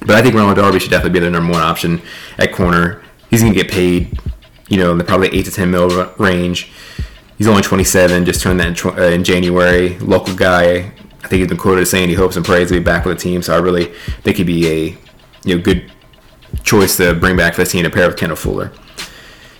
But 0.02 0.12
I 0.12 0.22
think 0.22 0.36
Ronald 0.36 0.58
Darby 0.58 0.80
should 0.80 0.90
definitely 0.90 1.14
be 1.14 1.20
their 1.20 1.32
number 1.32 1.54
one 1.54 1.62
option 1.62 2.02
at 2.38 2.52
corner. 2.52 3.04
He's 3.30 3.42
going 3.42 3.54
to 3.54 3.60
get 3.60 3.72
paid, 3.72 4.20
you 4.68 4.78
know, 4.78 4.92
in 4.92 4.98
the 4.98 5.04
probably 5.04 5.30
8 5.30 5.46
to 5.46 5.52
10 5.52 5.72
mil 5.72 6.14
range. 6.18 6.72
He's 7.38 7.48
only 7.48 7.62
27, 7.62 8.26
just 8.26 8.42
turned 8.42 8.60
that 8.60 8.84
in, 8.84 9.00
uh, 9.00 9.04
in 9.04 9.24
January. 9.24 9.98
Local 10.00 10.36
guy. 10.36 10.92
I 11.24 11.28
think 11.28 11.40
he's 11.40 11.48
been 11.48 11.58
quoted 11.58 11.82
as 11.82 11.90
saying 11.90 12.10
he 12.10 12.16
hopes 12.16 12.36
and 12.36 12.46
prays 12.46 12.70
to 12.70 12.76
be 12.76 12.84
back 12.84 13.06
with 13.06 13.18
the 13.18 13.24
team. 13.24 13.42
So 13.42 13.56
I 13.56 13.60
really 13.60 13.86
think 14.24 14.38
he'd 14.38 14.48
be 14.48 14.68
a 14.68 14.98
you 15.46 15.56
know 15.56 15.62
good 15.62 15.92
choice 16.64 16.98
to 16.98 17.14
bring 17.14 17.38
back 17.38 17.54
for 17.54 17.64
the 17.64 17.70
team 17.70 17.84
to 17.84 17.90
pair 17.90 18.08
with 18.08 18.18
Kendall 18.18 18.36
Fuller. 18.36 18.72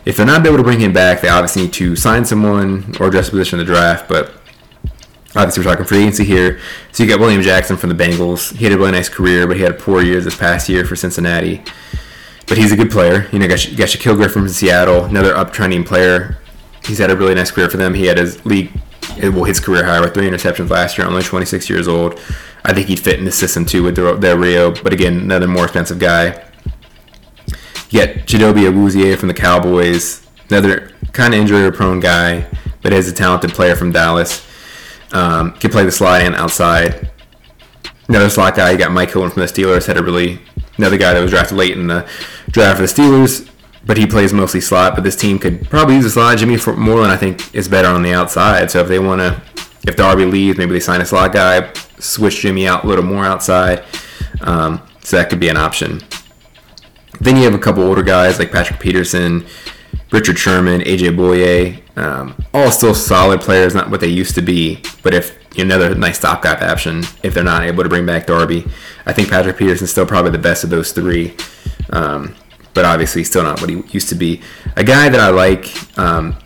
If 0.06 0.18
they're 0.18 0.26
not 0.26 0.46
able 0.46 0.58
to 0.58 0.64
bring 0.64 0.80
him 0.80 0.94
back, 0.94 1.22
they 1.22 1.30
obviously 1.30 1.64
need 1.64 1.74
to 1.74 1.96
sign 1.96 2.26
someone 2.26 2.96
or 3.00 3.08
address 3.08 3.28
a 3.28 3.32
position 3.32 3.60
in 3.60 3.66
the 3.66 3.72
draft. 3.72 4.10
But 4.10 4.41
obviously 5.36 5.64
we're 5.64 5.72
talking 5.72 5.86
free 5.86 6.00
agency 6.00 6.26
here. 6.26 6.60
So 6.92 7.04
you 7.04 7.10
got 7.10 7.20
William 7.20 7.42
Jackson 7.42 7.78
from 7.78 7.90
the 7.90 8.04
Bengals. 8.04 8.56
He 8.56 8.66
had 8.66 8.74
a 8.74 8.78
really 8.78 8.92
nice 8.92 9.10
career, 9.10 9.48
but 9.48 9.58
he 9.58 9.64
had 9.64 9.72
a 9.72 9.78
poor 9.78 10.02
year 10.02 10.20
this 10.22 10.36
past 10.36 10.68
year 10.70 10.86
for 10.86 10.96
Cincinnati. 10.96 11.64
But 12.48 12.58
he's 12.58 12.72
a 12.72 12.76
good 12.76 12.92
player. 12.92 13.28
You 13.32 13.40
know, 13.40 13.48
got, 13.48 13.66
got 13.78 13.88
Shaquill 13.88 14.16
Griffin 14.16 14.44
from 14.44 14.50
Seattle, 14.50 15.06
another 15.06 15.34
uptrending 15.34 15.86
player. 15.86 16.38
He's 16.86 16.98
had 16.98 17.12
a 17.12 17.16
really 17.16 17.36
nice 17.36 17.52
career 17.52 17.70
for 17.70 17.78
them. 17.78 17.94
He 17.94 18.06
had 18.06 18.18
his 18.18 18.44
league, 18.46 18.72
well, 19.22 19.46
his 19.46 19.60
career 19.60 19.86
high 19.86 20.02
with 20.02 20.14
three 20.14 20.30
interceptions 20.30 20.70
last 20.70 20.98
year, 20.98 21.08
only 21.08 21.24
26 21.24 21.70
years 21.70 21.88
old. 21.88 22.20
I 22.66 22.74
think 22.74 22.88
he'd 22.88 23.00
fit 23.00 23.20
in 23.20 23.26
the 23.26 23.32
system 23.32 23.66
too 23.66 23.84
with 23.84 23.96
their, 23.96 24.16
their 24.16 24.38
Rio, 24.38 24.72
but 24.72 24.94
again, 24.94 25.18
another 25.20 25.48
more 25.48 25.64
expensive 25.64 26.00
guy. 26.00 26.44
You 27.90 28.00
get 28.00 28.26
Chidobe 28.26 28.70
Awuzie 28.70 29.18
from 29.18 29.28
the 29.28 29.34
Cowboys, 29.34 30.26
another 30.50 30.92
kind 31.12 31.34
of 31.34 31.40
injury 31.40 31.72
prone 31.72 32.00
guy, 32.00 32.48
but 32.82 32.94
is 32.94 33.08
a 33.08 33.14
talented 33.14 33.52
player 33.52 33.76
from 33.76 33.92
Dallas. 33.92 34.46
Um, 35.14 35.52
can 35.54 35.72
play 35.72 35.84
the 35.84 35.92
slide 35.92 36.22
and 36.22 36.36
outside. 36.36 37.12
Another 38.08 38.30
slot 38.30 38.56
guy, 38.56 38.72
you 38.72 38.78
got 38.78 38.92
Mike 38.92 39.12
Hilton 39.12 39.32
from 39.32 39.42
the 39.42 39.48
Steelers, 39.48 39.88
had 39.88 39.98
a 39.98 40.04
really 40.04 40.40
another 40.78 40.98
guy 40.98 41.14
that 41.14 41.22
was 41.22 41.32
drafted 41.32 41.58
late 41.58 41.78
in 41.78 41.88
the 41.88 42.08
draft 42.50 42.78
for 42.78 42.88
the 42.88 42.92
Steelers, 42.92 43.50
but 43.86 43.98
he 43.98 44.08
plays 44.08 44.34
mostly 44.34 44.62
slot. 44.62 44.96
But 44.96 45.04
this 45.04 45.16
team 45.16 45.40
could 45.40 45.70
probably 45.70 45.96
use 45.96 46.06
a 46.06 46.10
slot. 46.10 46.38
Jimmy 46.38 46.58
Moreland, 46.78 47.12
I 47.12 47.18
think, 47.18 47.54
is 47.54 47.68
better 47.68 47.88
on 47.88 48.04
the 48.04 48.14
outside. 48.14 48.72
So 48.72 48.80
if 48.80 48.88
they 48.88 49.00
want 49.00 49.22
to, 49.22 49.42
if 49.88 49.96
Darby 49.96 50.26
leaves, 50.26 50.58
maybe 50.58 50.72
they 50.72 50.80
sign 50.80 51.02
a 51.02 51.06
slot 51.06 51.34
guy, 51.34 51.72
switch 52.00 52.42
Jimmy 52.42 52.68
out 52.68 52.84
a 52.84 52.88
little 52.88 53.04
more 53.04 53.26
outside. 53.26 53.84
Um, 54.42 54.82
so 55.04 55.18
that 55.18 55.30
could 55.30 55.40
be 55.40 55.50
an 55.50 55.58
option. 55.58 56.02
Then 57.20 57.36
you 57.36 57.44
have 57.44 57.54
a 57.54 57.60
couple 57.60 57.84
older 57.84 58.04
guys 58.04 58.40
like 58.40 58.52
Patrick 58.52 58.80
Peterson, 58.80 59.46
Richard 60.12 60.38
Sherman, 60.38 60.82
AJ 60.82 61.16
Bouye, 61.16 61.82
um, 61.98 62.36
all 62.54 62.70
still 62.72 62.94
solid 62.94 63.42
players, 63.42 63.74
not 63.74 63.90
what 63.90 64.02
they 64.02 64.08
used 64.08 64.36
to 64.36 64.42
be. 64.42 64.82
But 65.04 65.14
if 65.14 65.38
another 65.58 65.96
nice 65.96 66.18
stopgap 66.18 66.62
option, 66.62 67.04
if 67.24 67.34
they're 67.34 67.44
not 67.44 67.64
able 67.64 67.84
to 67.84 67.90
bring 67.90 68.06
back 68.06 68.28
Darby, 68.28 68.66
I 69.06 69.14
think 69.14 69.30
Patrick 69.30 69.58
Peterson's 69.58 69.92
still 69.92 70.06
probably 70.06 70.32
the 70.32 70.38
best 70.38 70.64
of 70.64 70.70
those 70.70 70.92
three. 70.92 71.36
Um, 71.92 72.36
but 72.74 72.86
obviously, 72.86 73.24
still 73.24 73.44
not 73.44 73.62
what 73.62 73.70
he 73.70 73.84
used 73.90 74.10
to 74.10 74.16
be. 74.16 74.42
A 74.76 74.84
guy 74.84 75.10
that 75.10 75.20
I 75.20 75.30
like, 75.30 75.70
um, 75.98 76.38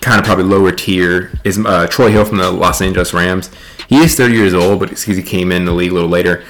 kind 0.00 0.18
of 0.18 0.24
probably 0.24 0.44
lower 0.44 0.72
tier, 0.72 1.32
is 1.44 1.58
uh, 1.58 1.86
Troy 1.88 2.10
Hill 2.10 2.24
from 2.24 2.38
the 2.38 2.50
Los 2.50 2.80
Angeles 2.80 3.12
Rams. 3.12 3.50
He 3.88 3.98
is 3.98 4.16
30 4.16 4.34
years 4.34 4.54
old, 4.54 4.80
but 4.80 4.90
because 4.90 5.04
he 5.16 5.22
came 5.22 5.52
in 5.52 5.64
the 5.64 5.72
league 5.72 5.90
a 5.90 5.94
little 5.94 6.08
later, 6.08 6.44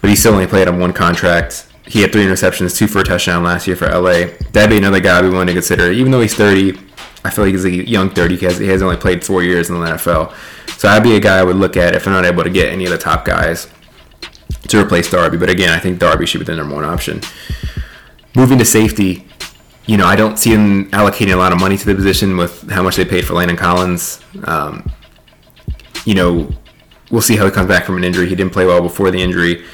but 0.00 0.10
he 0.10 0.16
still 0.16 0.32
only 0.32 0.46
played 0.46 0.68
on 0.68 0.78
one 0.78 0.92
contract. 0.92 1.69
He 1.90 2.02
had 2.02 2.12
three 2.12 2.24
interceptions, 2.24 2.76
two 2.76 2.86
for 2.86 3.00
a 3.00 3.04
touchdown 3.04 3.42
last 3.42 3.66
year 3.66 3.74
for 3.74 3.88
LA. 3.88 4.26
That'd 4.52 4.70
be 4.70 4.78
another 4.78 5.00
guy 5.00 5.20
we 5.22 5.28
want 5.28 5.48
to 5.48 5.54
consider. 5.54 5.90
Even 5.90 6.12
though 6.12 6.20
he's 6.20 6.34
30, 6.34 6.78
I 7.24 7.30
feel 7.30 7.44
like 7.44 7.52
he's 7.52 7.64
a 7.64 7.70
young 7.70 8.10
30 8.10 8.36
because 8.36 8.58
he 8.58 8.68
has 8.68 8.80
only 8.80 8.96
played 8.96 9.24
four 9.24 9.42
years 9.42 9.68
in 9.68 9.80
the 9.80 9.84
NFL. 9.84 10.32
So 10.78 10.88
I'd 10.88 11.02
be 11.02 11.16
a 11.16 11.20
guy 11.20 11.38
I 11.38 11.42
would 11.42 11.56
look 11.56 11.76
at 11.76 11.96
if 11.96 12.04
they're 12.04 12.14
not 12.14 12.24
able 12.24 12.44
to 12.44 12.50
get 12.50 12.72
any 12.72 12.84
of 12.84 12.92
the 12.92 12.98
top 12.98 13.24
guys 13.24 13.66
to 14.68 14.80
replace 14.80 15.10
Darby. 15.10 15.36
But 15.36 15.50
again, 15.50 15.70
I 15.70 15.80
think 15.80 15.98
Darby 15.98 16.26
should 16.26 16.38
be 16.38 16.44
the 16.44 16.54
number 16.54 16.76
one 16.76 16.84
option. 16.84 17.22
Moving 18.36 18.58
to 18.58 18.64
safety, 18.64 19.26
you 19.86 19.96
know, 19.96 20.06
I 20.06 20.14
don't 20.14 20.38
see 20.38 20.54
them 20.54 20.88
allocating 20.92 21.32
a 21.32 21.36
lot 21.36 21.52
of 21.52 21.58
money 21.58 21.76
to 21.76 21.84
the 21.84 21.96
position 21.96 22.36
with 22.36 22.70
how 22.70 22.84
much 22.84 22.94
they 22.94 23.04
paid 23.04 23.26
for 23.26 23.34
Landon 23.34 23.56
Collins. 23.56 24.20
Um, 24.44 24.92
you 26.04 26.14
know, 26.14 26.48
we'll 27.10 27.20
see 27.20 27.36
how 27.36 27.46
he 27.46 27.50
comes 27.50 27.66
back 27.66 27.84
from 27.84 27.96
an 27.96 28.04
injury. 28.04 28.28
He 28.28 28.36
didn't 28.36 28.52
play 28.52 28.64
well 28.64 28.80
before 28.80 29.10
the 29.10 29.20
injury. 29.20 29.64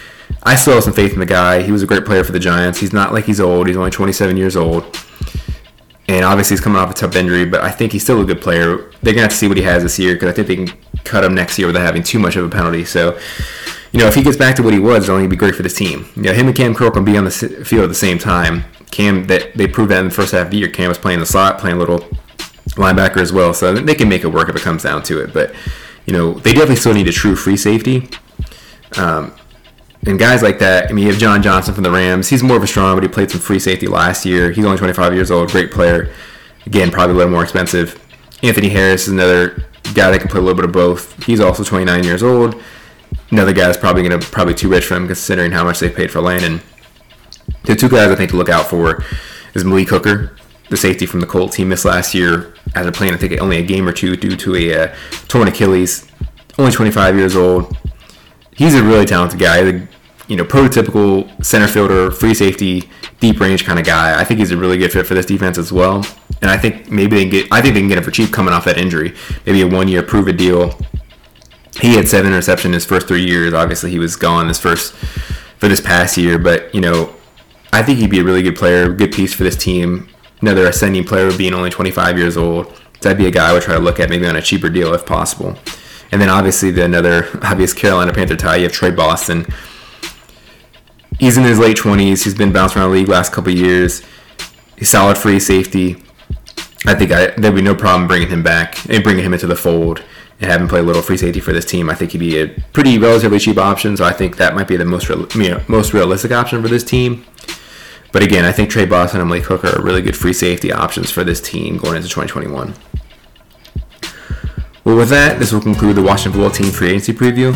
I 0.46 0.54
still 0.54 0.74
have 0.74 0.84
some 0.84 0.92
faith 0.92 1.12
in 1.12 1.18
the 1.18 1.26
guy. 1.26 1.62
He 1.62 1.72
was 1.72 1.82
a 1.82 1.86
great 1.86 2.04
player 2.04 2.22
for 2.22 2.30
the 2.30 2.38
Giants. 2.38 2.78
He's 2.78 2.92
not 2.92 3.12
like 3.12 3.24
he's 3.24 3.40
old. 3.40 3.66
He's 3.66 3.76
only 3.76 3.90
27 3.90 4.36
years 4.36 4.56
old. 4.56 4.84
And 6.06 6.24
obviously 6.24 6.54
he's 6.54 6.60
coming 6.60 6.78
off 6.78 6.88
a 6.88 6.94
tough 6.94 7.16
injury, 7.16 7.44
but 7.44 7.62
I 7.62 7.72
think 7.72 7.90
he's 7.90 8.04
still 8.04 8.20
a 8.20 8.24
good 8.24 8.40
player. 8.40 8.76
They're 9.02 9.12
going 9.12 9.16
to 9.16 9.22
have 9.22 9.30
to 9.32 9.36
see 9.36 9.48
what 9.48 9.56
he 9.56 9.64
has 9.64 9.82
this 9.82 9.98
year 9.98 10.14
because 10.14 10.28
I 10.28 10.32
think 10.32 10.46
they 10.46 10.54
can 10.54 10.68
cut 11.02 11.24
him 11.24 11.34
next 11.34 11.58
year 11.58 11.66
without 11.66 11.82
having 11.82 12.04
too 12.04 12.20
much 12.20 12.36
of 12.36 12.44
a 12.44 12.48
penalty. 12.48 12.84
So, 12.84 13.18
you 13.90 13.98
know, 13.98 14.06
if 14.06 14.14
he 14.14 14.22
gets 14.22 14.36
back 14.36 14.54
to 14.56 14.62
what 14.62 14.72
he 14.72 14.78
was, 14.78 15.04
it'll 15.04 15.16
only 15.16 15.26
be 15.26 15.34
great 15.34 15.56
for 15.56 15.64
this 15.64 15.74
team. 15.74 16.06
You 16.14 16.22
know, 16.22 16.32
him 16.32 16.46
and 16.46 16.56
Kam 16.56 16.76
Curl 16.76 16.92
can 16.92 17.04
be 17.04 17.16
on 17.16 17.24
the 17.24 17.32
field 17.32 17.82
at 17.82 17.88
the 17.88 17.94
same 17.94 18.18
time. 18.18 18.64
Kam, 18.92 19.26
that 19.26 19.56
they 19.56 19.66
proved 19.66 19.90
that 19.90 19.98
in 19.98 20.04
the 20.04 20.14
first 20.14 20.30
half 20.30 20.46
of 20.46 20.50
the 20.52 20.58
year. 20.58 20.68
Kam 20.68 20.88
was 20.88 20.98
playing 20.98 21.18
the 21.18 21.26
slot, 21.26 21.58
playing 21.58 21.76
a 21.76 21.80
little 21.80 21.98
linebacker 22.76 23.16
as 23.16 23.32
well. 23.32 23.52
So 23.52 23.74
they 23.74 23.96
can 23.96 24.08
make 24.08 24.22
it 24.22 24.28
work 24.28 24.48
if 24.48 24.54
it 24.54 24.62
comes 24.62 24.84
down 24.84 25.02
to 25.04 25.20
it. 25.24 25.32
But, 25.32 25.52
you 26.06 26.12
know, 26.12 26.34
they 26.34 26.52
definitely 26.52 26.76
still 26.76 26.94
need 26.94 27.08
a 27.08 27.12
true 27.12 27.34
free 27.34 27.56
safety. 27.56 28.08
Um, 28.96 29.34
and 30.06 30.18
guys 30.18 30.42
like 30.42 30.60
that, 30.60 30.88
I 30.88 30.92
mean, 30.92 31.06
you 31.06 31.10
have 31.10 31.20
John 31.20 31.42
Johnson 31.42 31.74
from 31.74 31.82
the 31.82 31.90
Rams. 31.90 32.28
He's 32.28 32.42
more 32.42 32.56
of 32.56 32.62
a 32.62 32.66
strong, 32.66 32.96
but 32.96 33.02
he 33.02 33.08
played 33.08 33.30
some 33.30 33.40
free 33.40 33.58
safety 33.58 33.86
last 33.86 34.24
year. 34.24 34.52
He's 34.52 34.64
only 34.64 34.78
25 34.78 35.14
years 35.14 35.30
old, 35.30 35.50
great 35.50 35.72
player. 35.72 36.12
Again, 36.64 36.90
probably 36.90 37.14
a 37.14 37.16
little 37.18 37.32
more 37.32 37.42
expensive. 37.42 38.00
Anthony 38.42 38.68
Harris 38.68 39.02
is 39.02 39.12
another 39.12 39.64
guy 39.94 40.10
that 40.10 40.20
can 40.20 40.28
play 40.28 40.38
a 40.38 40.42
little 40.42 40.56
bit 40.56 40.64
of 40.64 40.72
both. 40.72 41.24
He's 41.24 41.40
also 41.40 41.64
29 41.64 42.04
years 42.04 42.22
old. 42.22 42.62
Another 43.30 43.52
guy 43.52 43.66
that's 43.66 43.78
probably 43.78 44.02
going 44.06 44.18
to 44.18 44.26
probably 44.30 44.54
too 44.54 44.68
rich 44.68 44.84
for 44.84 44.94
him 44.94 45.06
considering 45.06 45.50
how 45.50 45.64
much 45.64 45.80
they 45.80 45.90
paid 45.90 46.10
for 46.10 46.20
Landon. 46.20 46.60
The 47.64 47.74
two 47.74 47.88
guys 47.88 48.10
I 48.10 48.14
think 48.14 48.30
to 48.30 48.36
look 48.36 48.48
out 48.48 48.66
for 48.66 49.04
is 49.54 49.64
Malik 49.64 49.88
Hooker, 49.88 50.36
the 50.70 50.76
safety 50.76 51.06
from 51.06 51.20
the 51.20 51.26
Colts. 51.26 51.56
He 51.56 51.64
missed 51.64 51.84
last 51.84 52.14
year 52.14 52.54
after 52.74 52.92
playing 52.92 53.14
I 53.14 53.16
think 53.16 53.40
only 53.40 53.58
a 53.58 53.62
game 53.62 53.88
or 53.88 53.92
two 53.92 54.16
due 54.16 54.36
to 54.36 54.54
a 54.54 54.84
uh, 54.84 54.94
torn 55.28 55.48
Achilles. 55.48 56.06
Only 56.58 56.72
25 56.72 57.16
years 57.16 57.34
old. 57.34 57.76
He's 58.54 58.74
a 58.74 58.82
really 58.82 59.04
talented 59.04 59.38
guy. 59.38 59.62
The 59.62 59.88
you 60.28 60.36
know, 60.36 60.44
prototypical 60.44 61.44
center 61.44 61.68
fielder, 61.68 62.10
free 62.10 62.34
safety, 62.34 62.88
deep 63.20 63.38
range 63.40 63.64
kind 63.64 63.78
of 63.78 63.84
guy. 63.84 64.18
I 64.20 64.24
think 64.24 64.40
he's 64.40 64.50
a 64.50 64.56
really 64.56 64.76
good 64.76 64.92
fit 64.92 65.06
for 65.06 65.14
this 65.14 65.26
defense 65.26 65.58
as 65.58 65.72
well. 65.72 66.04
And 66.42 66.50
I 66.50 66.56
think 66.56 66.90
maybe 66.90 67.16
they 67.16 67.22
can 67.22 67.30
get. 67.30 67.52
I 67.52 67.60
think 67.60 67.74
they 67.74 67.80
can 67.80 67.88
get 67.88 67.98
him 67.98 68.04
for 68.04 68.10
cheap 68.10 68.32
coming 68.32 68.52
off 68.52 68.64
that 68.64 68.76
injury. 68.76 69.14
Maybe 69.44 69.62
a 69.62 69.66
one-year 69.66 70.02
prove 70.02 70.28
it 70.28 70.36
deal. 70.36 70.78
He 71.80 71.94
had 71.94 72.08
seven 72.08 72.32
interceptions 72.32 72.72
his 72.72 72.84
first 72.84 73.06
three 73.06 73.24
years. 73.24 73.54
Obviously, 73.54 73.90
he 73.90 73.98
was 73.98 74.16
gone 74.16 74.48
this 74.48 74.58
first 74.58 74.94
for 75.58 75.68
this 75.68 75.80
past 75.80 76.16
year. 76.16 76.38
But 76.38 76.74
you 76.74 76.80
know, 76.80 77.14
I 77.72 77.82
think 77.82 77.98
he'd 77.98 78.10
be 78.10 78.20
a 78.20 78.24
really 78.24 78.42
good 78.42 78.56
player, 78.56 78.92
good 78.92 79.12
piece 79.12 79.32
for 79.32 79.44
this 79.44 79.56
team. 79.56 80.08
Another 80.40 80.66
ascending 80.66 81.04
player 81.04 81.34
being 81.36 81.54
only 81.54 81.70
25 81.70 82.18
years 82.18 82.36
old. 82.36 82.74
That'd 83.00 83.18
be 83.18 83.26
a 83.26 83.30
guy 83.30 83.50
I 83.50 83.52
would 83.52 83.62
try 83.62 83.74
to 83.74 83.80
look 83.80 84.00
at 84.00 84.10
maybe 84.10 84.26
on 84.26 84.36
a 84.36 84.42
cheaper 84.42 84.68
deal 84.68 84.92
if 84.92 85.06
possible. 85.06 85.56
And 86.12 86.20
then 86.20 86.28
obviously 86.28 86.70
the 86.70 86.84
another 86.84 87.28
obvious 87.42 87.72
Carolina 87.72 88.12
Panther 88.12 88.36
tie. 88.36 88.56
You 88.56 88.64
have 88.64 88.72
Tre 88.72 88.90
Boston 88.90 89.46
he's 91.18 91.36
in 91.36 91.44
his 91.44 91.58
late 91.58 91.76
20s. 91.76 92.24
He's 92.24 92.34
been 92.34 92.52
bounced 92.52 92.76
around 92.76 92.90
the 92.90 92.96
league 92.96 93.08
last 93.08 93.32
couple 93.32 93.52
years. 93.52 94.02
He's 94.78 94.90
solid 94.90 95.16
free 95.18 95.40
safety. 95.40 95.96
I 96.86 96.94
think 96.94 97.10
I, 97.10 97.28
there'd 97.36 97.54
be 97.54 97.62
no 97.62 97.74
problem 97.74 98.06
bringing 98.06 98.28
him 98.28 98.42
back 98.42 98.88
and 98.88 99.02
bringing 99.02 99.24
him 99.24 99.32
into 99.32 99.46
the 99.46 99.56
fold 99.56 100.02
and 100.40 100.50
having 100.50 100.68
play 100.68 100.80
a 100.80 100.82
little 100.82 101.02
free 101.02 101.16
safety 101.16 101.40
for 101.40 101.52
this 101.52 101.64
team. 101.64 101.88
I 101.88 101.94
think 101.94 102.12
he'd 102.12 102.18
be 102.18 102.38
a 102.38 102.48
pretty 102.72 102.98
relatively 102.98 103.38
cheap 103.38 103.58
option. 103.58 103.96
So 103.96 104.04
I 104.04 104.12
think 104.12 104.36
that 104.36 104.54
might 104.54 104.68
be 104.68 104.76
the 104.76 104.84
most 104.84 105.08
real, 105.08 105.26
you 105.34 105.50
know, 105.50 105.62
most 105.68 105.94
realistic 105.94 106.30
option 106.30 106.62
for 106.62 106.68
this 106.68 106.84
team. 106.84 107.24
But 108.12 108.22
again, 108.22 108.44
I 108.44 108.52
think 108.52 108.70
Tre 108.70 108.86
Boston 108.86 109.20
and 109.20 109.28
Malik 109.28 109.44
Hooker 109.44 109.78
are 109.78 109.82
really 109.82 110.02
good 110.02 110.16
free 110.16 110.32
safety 110.32 110.72
options 110.72 111.10
for 111.10 111.24
this 111.24 111.40
team 111.40 111.76
going 111.76 111.96
into 111.96 112.08
2021. 112.08 112.74
Well, 114.84 114.96
with 114.96 115.08
that, 115.08 115.40
this 115.40 115.52
will 115.52 115.60
conclude 115.60 115.96
the 115.96 116.02
Washington 116.02 116.40
Football 116.40 116.56
Team 116.56 116.70
free 116.70 116.90
agency 116.90 117.12
preview. 117.12 117.52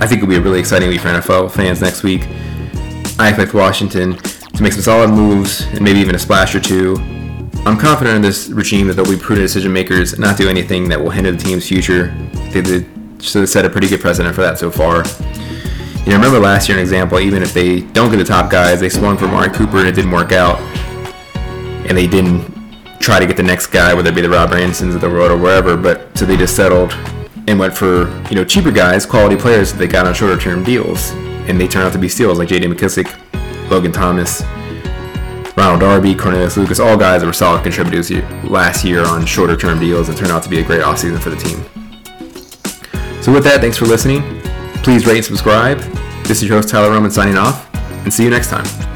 I 0.00 0.06
think 0.06 0.22
it'll 0.22 0.28
be 0.28 0.36
a 0.36 0.40
really 0.40 0.60
exciting 0.60 0.88
week 0.88 1.00
for 1.00 1.08
NFL 1.08 1.50
fans 1.52 1.82
next 1.82 2.02
week. 2.02 2.22
I 3.20 3.30
expect 3.30 3.52
Washington 3.52 4.16
to 4.16 4.62
make 4.62 4.72
some 4.72 4.82
solid 4.82 5.10
moves 5.10 5.62
and 5.62 5.80
maybe 5.80 5.98
even 5.98 6.14
a 6.14 6.18
splash 6.20 6.54
or 6.54 6.60
two. 6.60 6.94
I'm 7.66 7.76
confident 7.76 8.14
in 8.14 8.22
this 8.22 8.48
regime 8.48 8.86
that 8.86 8.94
they'll 8.94 9.04
be 9.04 9.16
prudent 9.18 9.44
decision 9.44 9.72
makers 9.72 10.12
and 10.12 10.20
not 10.20 10.36
do 10.36 10.48
anything 10.48 10.88
that 10.90 11.00
will 11.00 11.10
hinder 11.10 11.32
the 11.32 11.36
team's 11.38 11.66
future. 11.66 12.14
They, 12.52 12.60
they 12.60 12.86
set 13.18 13.64
a 13.64 13.70
pretty 13.70 13.88
good 13.88 14.00
precedent 14.00 14.36
for 14.36 14.42
that 14.42 14.56
so 14.56 14.70
far. 14.70 15.04
You 16.04 16.12
know, 16.12 16.16
remember 16.16 16.38
last 16.38 16.68
year 16.68 16.78
an 16.78 16.82
example, 16.82 17.18
even 17.18 17.42
if 17.42 17.52
they 17.52 17.80
don't 17.80 18.08
get 18.08 18.18
the 18.18 18.24
top 18.24 18.52
guys, 18.52 18.78
they 18.78 18.88
swung 18.88 19.16
for 19.16 19.24
Amari 19.24 19.50
Cooper 19.50 19.78
and 19.78 19.88
it 19.88 19.96
didn't 19.96 20.12
work 20.12 20.30
out. 20.30 20.60
And 21.88 21.98
they 21.98 22.06
didn't 22.06 22.46
try 23.00 23.18
to 23.18 23.26
get 23.26 23.36
the 23.36 23.42
next 23.42 23.66
guy, 23.66 23.94
whether 23.94 24.10
it 24.10 24.14
be 24.14 24.20
the 24.20 24.30
Rob 24.30 24.52
Andersons 24.52 24.94
of 24.94 25.00
the 25.00 25.10
world 25.10 25.32
or 25.32 25.36
wherever, 25.36 25.76
but 25.76 26.16
so 26.16 26.24
they 26.24 26.36
just 26.36 26.54
settled 26.54 26.92
and 27.48 27.58
went 27.58 27.76
for, 27.76 28.08
you 28.28 28.36
know, 28.36 28.44
cheaper 28.44 28.70
guys, 28.70 29.04
quality 29.04 29.34
players 29.34 29.72
that 29.72 29.78
they 29.78 29.88
got 29.88 30.06
on 30.06 30.14
shorter 30.14 30.40
term 30.40 30.62
deals 30.62 31.12
and 31.48 31.60
they 31.60 31.66
turn 31.66 31.86
out 31.86 31.92
to 31.92 31.98
be 31.98 32.08
steals 32.08 32.38
like 32.38 32.48
J.D. 32.48 32.66
McKissic, 32.66 33.08
Logan 33.70 33.92
Thomas, 33.92 34.42
Ronald 35.56 35.80
Darby, 35.80 36.14
Cornelius 36.14 36.56
Lucas, 36.56 36.78
all 36.78 36.96
guys 36.96 37.20
that 37.20 37.26
were 37.26 37.32
solid 37.32 37.62
contributors 37.62 38.10
last 38.44 38.84
year 38.84 39.04
on 39.04 39.26
shorter 39.26 39.56
term 39.56 39.80
deals 39.80 40.08
and 40.08 40.16
turned 40.16 40.30
out 40.30 40.42
to 40.44 40.48
be 40.48 40.60
a 40.60 40.64
great 40.64 40.82
offseason 40.82 41.18
for 41.18 41.30
the 41.30 41.36
team. 41.36 41.58
So 43.22 43.32
with 43.32 43.44
that, 43.44 43.60
thanks 43.60 43.76
for 43.76 43.86
listening. 43.86 44.22
Please 44.84 45.04
rate 45.06 45.16
and 45.16 45.24
subscribe. 45.24 45.78
This 46.24 46.42
is 46.42 46.48
your 46.48 46.58
host 46.58 46.68
Tyler 46.68 46.90
Roman 46.90 47.10
signing 47.10 47.36
off, 47.36 47.68
and 48.04 48.14
see 48.14 48.22
you 48.22 48.30
next 48.30 48.50
time. 48.50 48.87